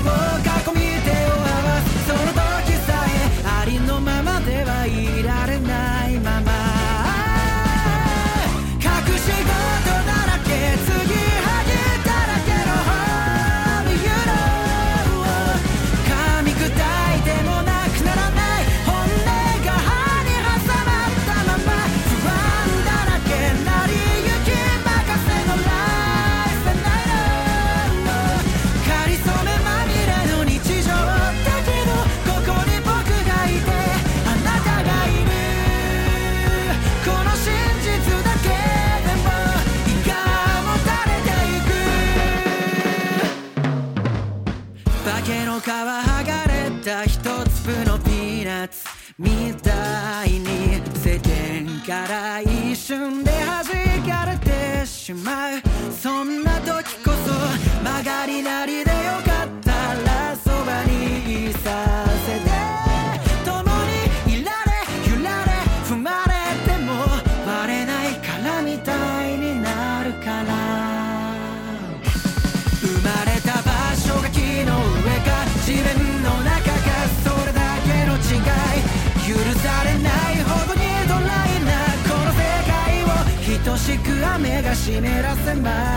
[84.91, 85.90] generas en mar.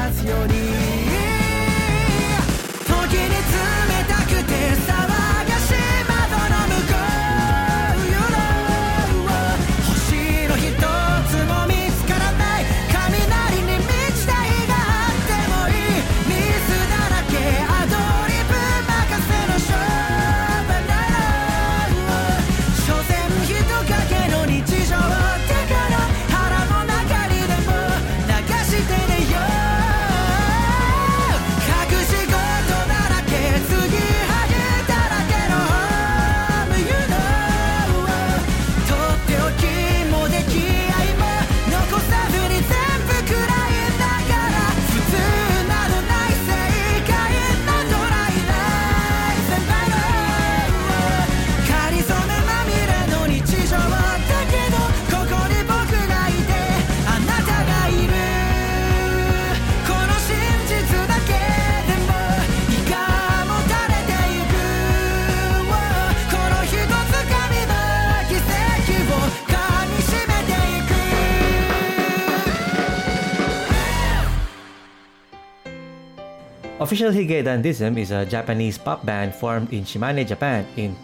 [76.93, 80.95] Official Hige Dandism is a Japanese pop band formed in Shimane, Japan in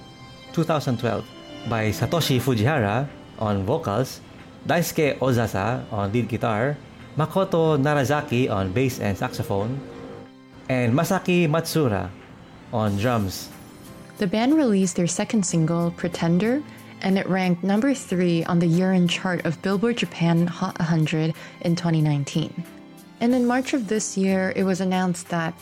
[0.53, 1.25] 2012
[1.67, 3.07] by Satoshi Fujihara
[3.39, 4.21] on vocals,
[4.67, 6.77] Daisuke Ozasa on lead guitar,
[7.17, 9.79] Makoto Narazaki on bass and saxophone,
[10.69, 12.07] and Masaki Matsuura
[12.71, 13.49] on drums.
[14.19, 16.61] The band released their second single, Pretender,
[17.01, 21.33] and it ranked number three on the year end chart of Billboard Japan Hot 100
[21.61, 22.63] in 2019.
[23.21, 25.53] And in March of this year, it was announced that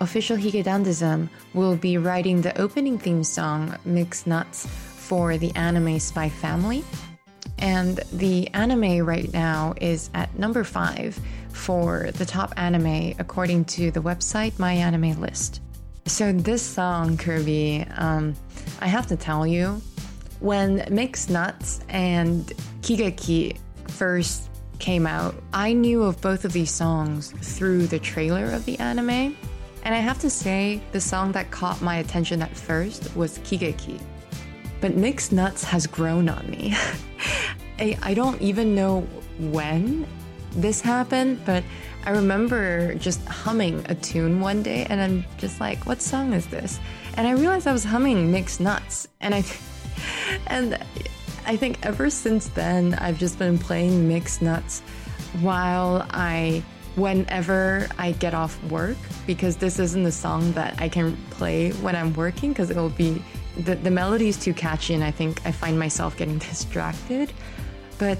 [0.00, 5.98] official Hige Dandism will be writing the opening theme song, Mixed Nuts, for the anime
[5.98, 6.84] Spy Family.
[7.58, 11.18] And the anime right now is at number five
[11.52, 15.60] for the top anime according to the website My Anime List.
[16.06, 18.34] So, this song, Kirby, um,
[18.80, 19.80] I have to tell you,
[20.40, 22.46] when Mixed Nuts and
[22.82, 23.56] Kigeki
[23.88, 28.78] first came out, I knew of both of these songs through the trailer of the
[28.78, 29.34] anime.
[29.84, 34.00] And I have to say, the song that caught my attention at first was Kigeki.
[34.80, 36.74] But Mixed Nuts has grown on me.
[37.78, 39.00] I, I don't even know
[39.38, 40.06] when
[40.52, 41.64] this happened, but
[42.04, 46.46] I remember just humming a tune one day and I'm just like, what song is
[46.46, 46.78] this?
[47.14, 49.08] And I realized I was humming Mixed Nuts.
[49.20, 49.44] And I
[50.46, 50.78] and
[51.46, 54.80] I think ever since then I've just been playing Mixed Nuts
[55.40, 56.62] while I
[56.96, 61.96] whenever I get off work because this isn't the song that I can play when
[61.96, 63.22] I'm working because it will be
[63.56, 67.32] the, the melody is too catchy and I think I find myself getting distracted.
[67.98, 68.18] But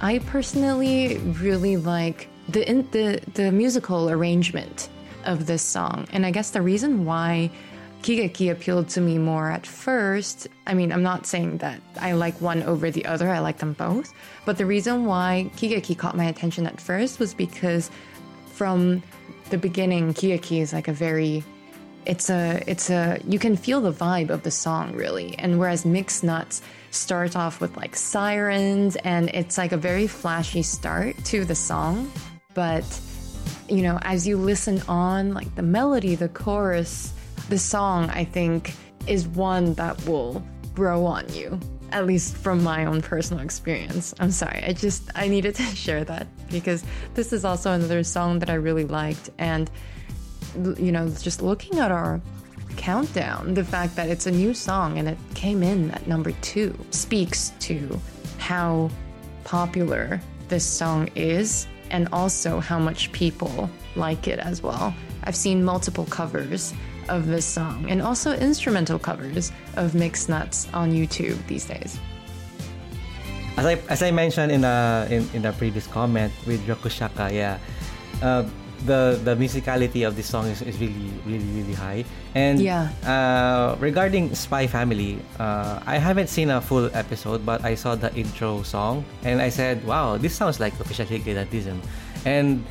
[0.00, 4.88] I personally really like the in, the the musical arrangement
[5.24, 7.50] of this song, and I guess the reason why
[8.02, 10.46] Kigeki appealed to me more at first.
[10.66, 13.30] I mean, I'm not saying that I like one over the other.
[13.30, 14.12] I like them both,
[14.44, 17.90] but the reason why Kigeki caught my attention at first was because
[18.56, 19.02] from
[19.50, 21.44] the beginning, Kigeki is like a very
[22.06, 25.36] it's a it's a you can feel the vibe of the song really.
[25.38, 30.62] And whereas mixed nuts starts off with like sirens and it's like a very flashy
[30.62, 32.10] start to the song.
[32.54, 32.84] But
[33.68, 37.12] you know as you listen on like the melody the chorus
[37.48, 38.74] the song i think
[39.06, 41.58] is one that will grow on you
[41.92, 46.04] at least from my own personal experience i'm sorry i just i needed to share
[46.04, 46.84] that because
[47.14, 49.70] this is also another song that i really liked and
[50.78, 52.20] you know, just looking at our
[52.76, 56.76] countdown, the fact that it's a new song and it came in at number two
[56.90, 58.00] speaks to
[58.38, 58.90] how
[59.44, 64.94] popular this song is and also how much people like it as well.
[65.24, 66.74] I've seen multiple covers
[67.08, 71.98] of this song and also instrumental covers of Mixed Nuts on YouTube these days.
[73.56, 77.56] As I as I mentioned in the in, in the previous comment with Ryokushaka, yeah,
[78.20, 78.44] uh,
[78.84, 82.04] the the musicality of this song is, is really really really high.
[82.36, 82.92] And Yeah.
[83.08, 88.12] uh, regarding Spy Family, uh, I haven't seen a full episode, but I saw the
[88.12, 91.80] intro song and I said, "Wow, this sounds like official Hige Dandism."
[92.26, 92.66] And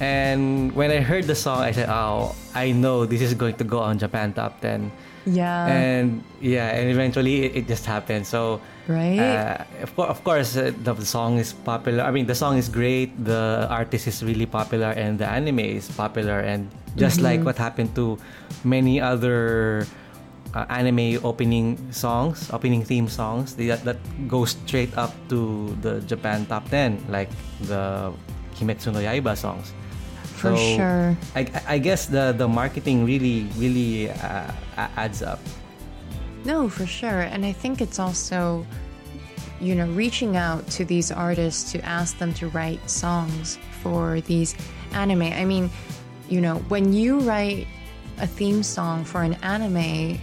[0.00, 3.64] and when I heard the song, I said, "Oh, I know this is going to
[3.64, 4.90] go on Japan Top 10."
[5.24, 5.64] Yeah.
[5.72, 8.26] and yeah, and eventually it, it just happened.
[8.26, 9.16] So Right?
[9.16, 12.04] uh, of, course, of course, uh, the song is popular.
[12.04, 13.08] I mean, the song is great.
[13.24, 16.40] The artist is really popular, and the anime is popular.
[16.40, 18.18] And just like what happened to
[18.64, 19.86] many other
[20.52, 23.96] uh, anime opening songs, opening theme songs, they, that, that
[24.28, 27.32] go straight up to the Japan top ten, like
[27.64, 28.12] the
[28.54, 29.72] Kimetsu no Yaiba songs.
[30.22, 31.16] For sure.
[31.34, 35.40] I, I guess the the marketing really really uh, adds up.
[36.44, 37.22] No, for sure.
[37.22, 38.66] And I think it's also,
[39.60, 44.54] you know, reaching out to these artists to ask them to write songs for these
[44.92, 45.22] anime.
[45.22, 45.70] I mean,
[46.28, 47.66] you know, when you write
[48.18, 50.20] a theme song for an anime,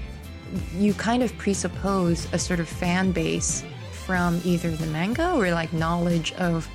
[0.77, 3.63] you kind of presuppose a sort of fan base
[4.05, 6.67] from either the manga or like knowledge of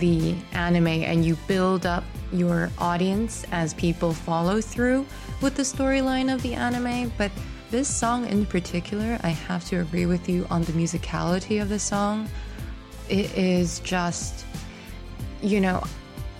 [0.00, 5.06] the anime and you build up your audience as people follow through
[5.40, 7.12] with the storyline of the anime.
[7.16, 7.30] But
[7.70, 11.78] this song in particular i have to agree with you on the musicality of the
[11.78, 12.28] song.
[13.08, 14.44] It is just
[15.42, 15.82] you know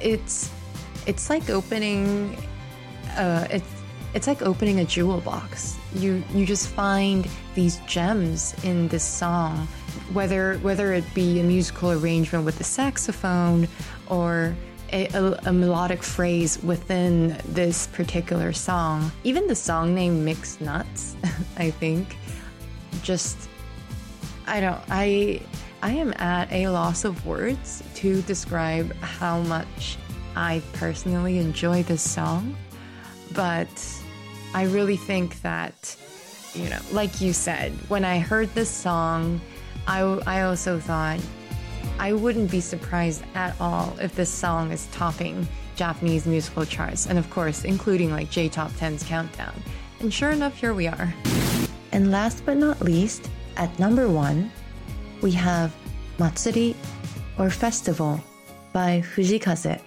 [0.00, 0.50] it's
[1.06, 2.36] it's like opening
[3.16, 3.70] uh it's
[4.12, 5.76] it's like opening a jewel box.
[5.94, 9.68] You you just find these gems in this song
[10.12, 13.68] whether whether it be a musical arrangement with the saxophone
[14.08, 14.54] or
[14.92, 19.12] a, a, a melodic phrase within this particular song.
[19.22, 21.14] Even the song name mixed nuts
[21.56, 22.16] i think
[23.02, 23.48] just
[24.46, 25.40] I don't I
[25.82, 29.96] I am at a loss of words to describe how much
[30.36, 32.56] I personally enjoy this song,
[33.32, 33.68] but
[34.54, 35.96] I really think that
[36.54, 39.40] you know, like you said, when I heard this song,
[39.90, 41.18] I I also thought
[41.98, 47.18] I wouldn't be surprised at all if this song is topping Japanese musical charts and
[47.18, 49.52] of course including like J Top 10's countdown.
[49.98, 51.12] And sure enough, here we are.
[51.90, 54.52] And last but not least, at number one,
[55.22, 55.74] we have
[56.18, 56.76] Matsuri
[57.36, 58.22] or Festival
[58.72, 59.80] by Fujii Kaze.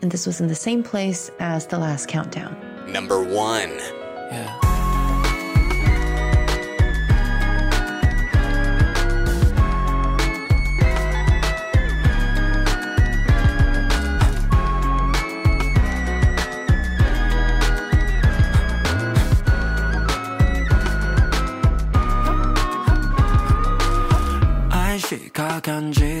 [0.00, 2.56] And this was in the same place as the last countdown.
[2.90, 3.70] Number one.
[4.32, 4.71] Yeah.
[25.62, 26.11] 感觉。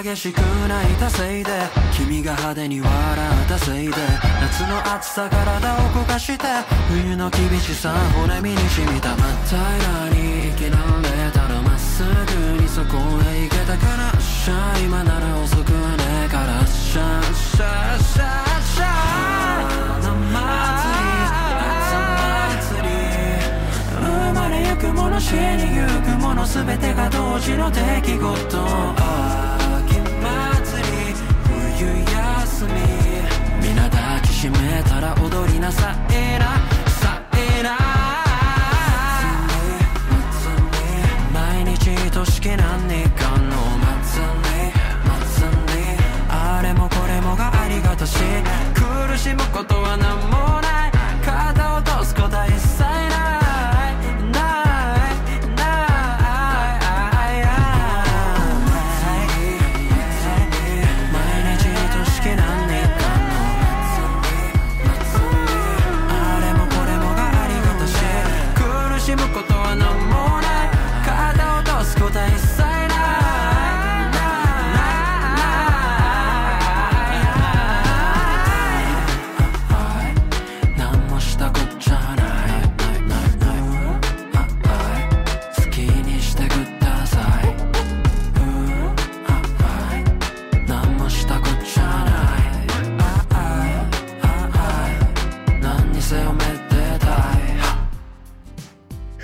[0.00, 1.50] 激しく泣いたせいで
[1.92, 3.92] 君が派手に笑ったせいで
[4.40, 6.44] 夏の暑さ体を動かして
[6.88, 10.78] 冬の厳しさ骨身に染みた真っ平らに生きら
[11.26, 12.96] れたらまっすぐにそこ
[13.28, 15.76] へ行けたからしゃ今なら遅くね
[16.24, 18.88] えからシャンシャンシャンシャ
[19.68, 21.12] ン夏祭り
[21.60, 21.92] 夏
[22.64, 22.94] 祭り
[24.00, 29.51] 生まれゆくもの死にゆくもの全てが同時の出来事
[32.62, 33.66] 休み。
[33.66, 36.60] 皆抱きしめたら踊りなさいな。
[37.00, 37.76] さいな。
[41.32, 42.58] 毎日としき何
[43.10, 44.72] かの祭り
[45.08, 45.82] 祭り
[46.28, 48.18] あれもこれもがありがたし。
[48.74, 50.41] 苦しむことは何も。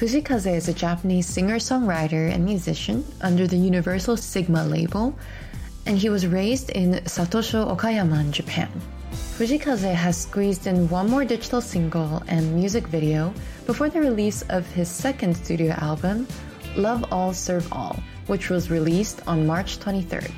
[0.08, 5.14] Fujii Kaze is a Japanese singer-songwriter and musician under the Universal Sigma label,
[5.84, 8.70] and he was raised in Satosho, Okayama, in Japan.
[9.12, 13.34] Fujii Kaze has squeezed in one more digital single and music video
[13.66, 16.26] before the release of his second studio album,
[16.74, 20.32] Love All Serve All, which was released on March 23rd.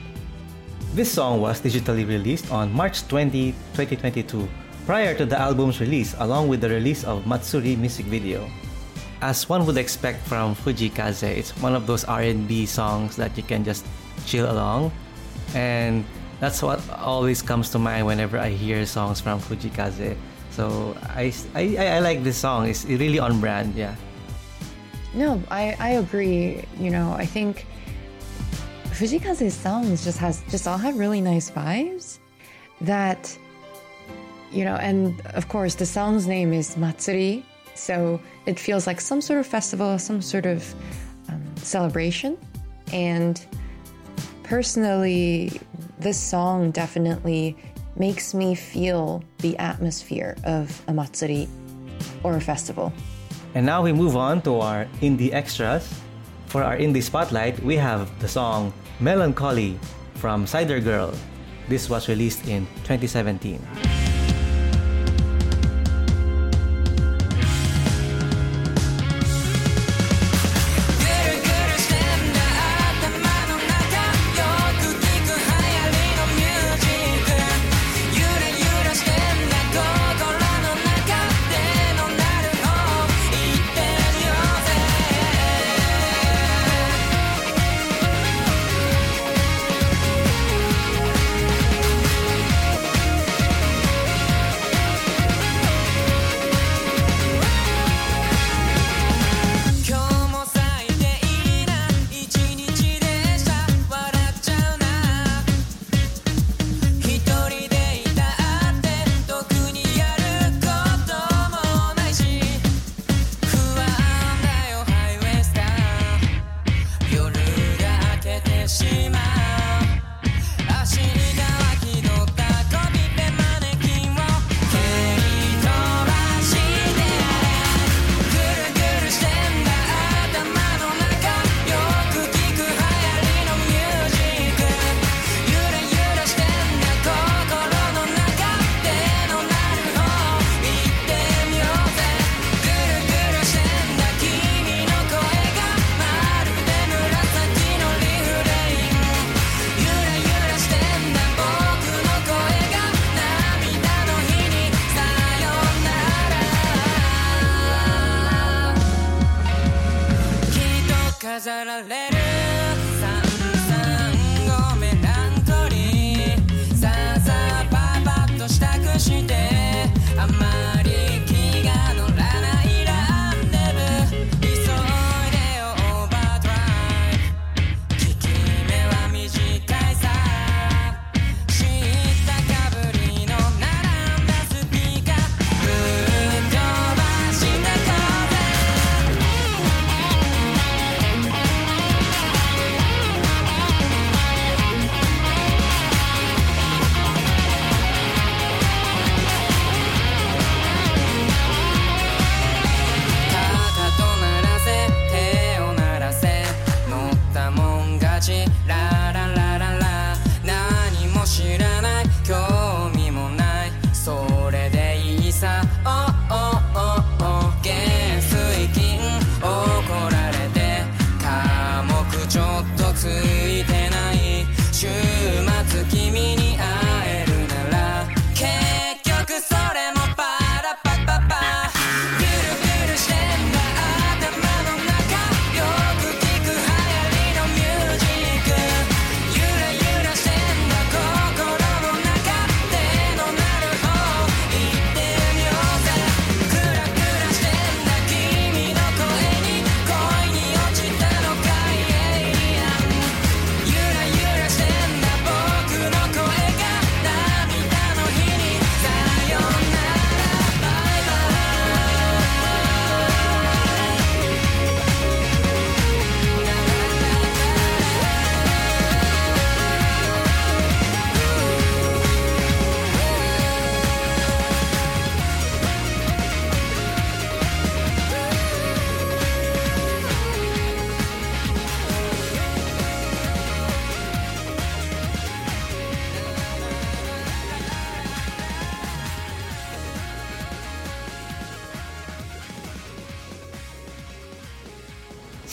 [0.95, 4.49] This song was digitally released on March 20, 2022,
[4.85, 8.51] prior to the album's release along with the release of Matsuri music video.
[9.21, 13.43] As one would expect from Fujii Kaze, it's one of those R&B songs that you
[13.43, 13.85] can just
[14.27, 14.93] chill along
[15.55, 16.05] and
[16.41, 20.17] that's what always comes to mind whenever I hear songs from Fujii Kaze.
[20.51, 22.69] So I, I, I like this song.
[22.69, 23.95] It's really on brand, yeah.
[25.13, 26.65] No, I, I agree.
[26.79, 27.67] You know, I think
[28.87, 32.19] Fujii Kaze's songs just has just all have really nice vibes
[32.81, 33.37] that
[34.51, 37.45] you know, and of course the song's name is Matsuri,
[37.81, 40.61] so it feels like some sort of festival, some sort of
[41.29, 42.37] um, celebration.
[42.93, 43.41] And
[44.43, 45.61] personally,
[45.99, 47.57] this song definitely
[47.97, 51.49] makes me feel the atmosphere of a matsuri
[52.23, 52.93] or a festival.
[53.55, 55.89] And now we move on to our indie extras.
[56.47, 59.79] For our indie spotlight, we have the song Melancholy
[60.17, 61.15] from Cider Girl.
[61.69, 63.90] This was released in 2017.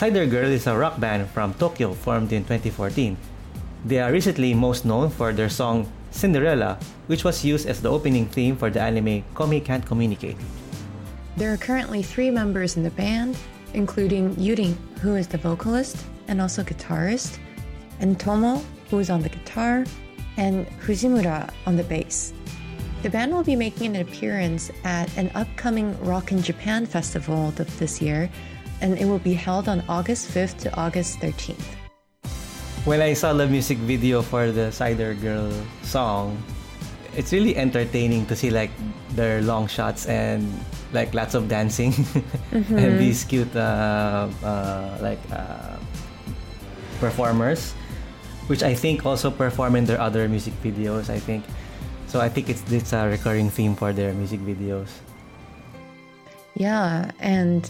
[0.07, 3.17] Cider Girl is a rock band from Tokyo formed in 2014.
[3.83, 8.25] They are recently most known for their song Cinderella, which was used as the opening
[8.27, 10.37] theme for the anime Komi Can't Communicate.
[11.35, 13.35] There are currently three members in the band,
[13.73, 15.97] including Yurin, who is the vocalist
[16.29, 17.37] and also guitarist,
[17.99, 19.83] and Tomo, who is on the guitar,
[20.37, 22.31] and Fujimura on the bass.
[23.03, 28.01] The band will be making an appearance at an upcoming Rock in Japan festival this
[28.01, 28.29] year,
[28.81, 31.63] and it will be held on August 5th to August 13th.
[32.85, 35.51] When I saw the music video for the Cider Girl
[35.83, 36.37] song,
[37.17, 38.71] it's really entertaining to see like
[39.11, 40.47] their long shots and
[40.93, 41.91] like lots of dancing
[42.53, 42.77] mm-hmm.
[42.77, 45.75] and these cute uh, uh, like uh,
[46.99, 47.73] performers,
[48.47, 51.09] which I think also perform in their other music videos.
[51.09, 51.43] I think
[52.07, 52.21] so.
[52.21, 54.87] I think it's it's a recurring theme for their music videos.
[56.55, 57.69] Yeah, and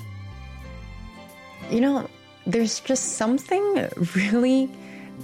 [1.70, 2.08] you know,
[2.46, 4.70] there's just something really,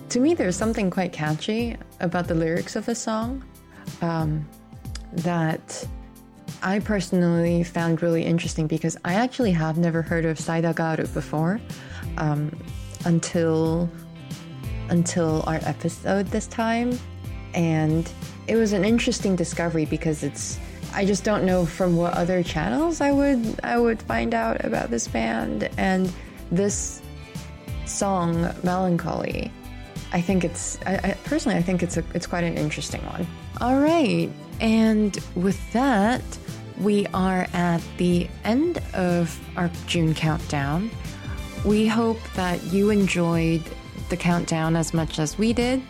[0.10, 3.44] to me, there's something quite catchy about the lyrics of the song
[4.02, 4.48] um,
[5.14, 5.88] that
[6.62, 11.60] I personally found really interesting because I actually have never heard of Saida Garu before
[12.18, 12.58] um,
[13.06, 13.90] until
[14.90, 17.00] until our episode this time,
[17.54, 18.10] and
[18.48, 20.60] it was an interesting discovery because it's
[20.94, 24.90] I just don't know from what other channels I would I would find out about
[24.90, 25.70] this band.
[25.78, 26.12] And
[26.52, 27.02] this
[27.86, 29.52] song Melancholy.
[30.12, 33.28] I think it's I, I, personally I think it's a it's quite an interesting one.
[33.62, 34.30] All right,
[34.60, 36.24] and with that,
[36.80, 40.90] we are at the end of our June countdown.
[41.66, 43.64] We hope that you enjoyed
[44.10, 45.82] the countdown as much as we did.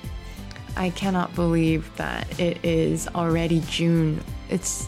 [0.75, 4.23] I cannot believe that it is already June.
[4.49, 4.87] It's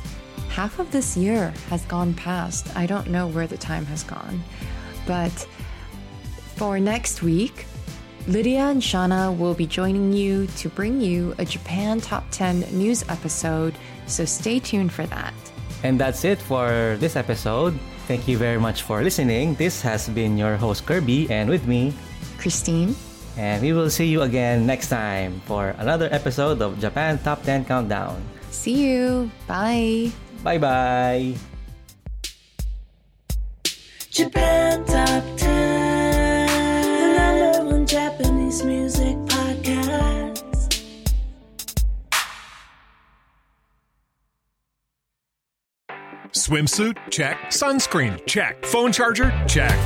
[0.50, 2.76] half of this year has gone past.
[2.76, 4.44] I don't know where the time has gone.
[5.06, 5.48] But
[6.56, 7.66] for next week,
[8.28, 13.04] Lydia and Shauna will be joining you to bring you a Japan Top 10 news
[13.10, 13.76] episode,
[14.08, 15.34] so stay tuned for that.
[15.84, 17.78] And that's it for this episode.
[18.08, 19.56] Thank you very much for listening.
[19.56, 21.94] This has been your host Kirby, and with me,
[22.38, 22.96] Christine.
[23.38, 27.66] And we will see you again next time for another episode of Japan Top 10
[27.66, 28.24] Countdown.
[28.50, 29.30] See you.
[29.46, 30.12] Bye.
[30.42, 31.36] Bye bye.
[34.10, 35.65] Japan Top 10, the number one
[38.18, 40.44] Japanese music podcast.
[46.32, 46.98] Swimsuit?
[47.10, 47.38] Check.
[47.48, 48.26] Sunscreen?
[48.26, 48.66] Check.
[48.66, 49.32] Phone charger?
[49.48, 49.78] Check.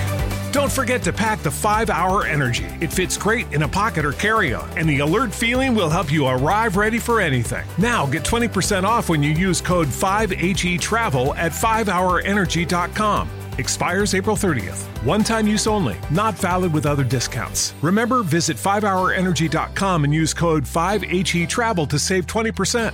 [0.51, 2.65] Don't forget to pack the 5 Hour Energy.
[2.81, 6.11] It fits great in a pocket or carry on, and the alert feeling will help
[6.11, 7.65] you arrive ready for anything.
[7.77, 13.29] Now get 20% off when you use code 5HE Travel at 5hourenergy.com.
[13.59, 14.87] Expires April 30th.
[15.03, 17.75] One time use only, not valid with other discounts.
[17.81, 22.93] Remember, visit 5hourenergy.com and use code 5HE Travel to save 20%.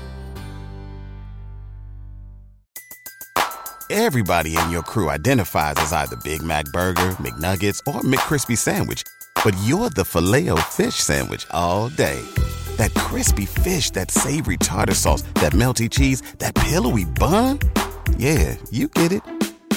[3.92, 9.04] Everybody in your crew identifies as either Big Mac Burger, McNuggets, or McCrispy Sandwich.
[9.44, 12.20] But you're the filet fish Sandwich all day.
[12.78, 17.60] That crispy fish, that savory tartar sauce, that melty cheese, that pillowy bun.
[18.18, 19.22] Yeah, you get it.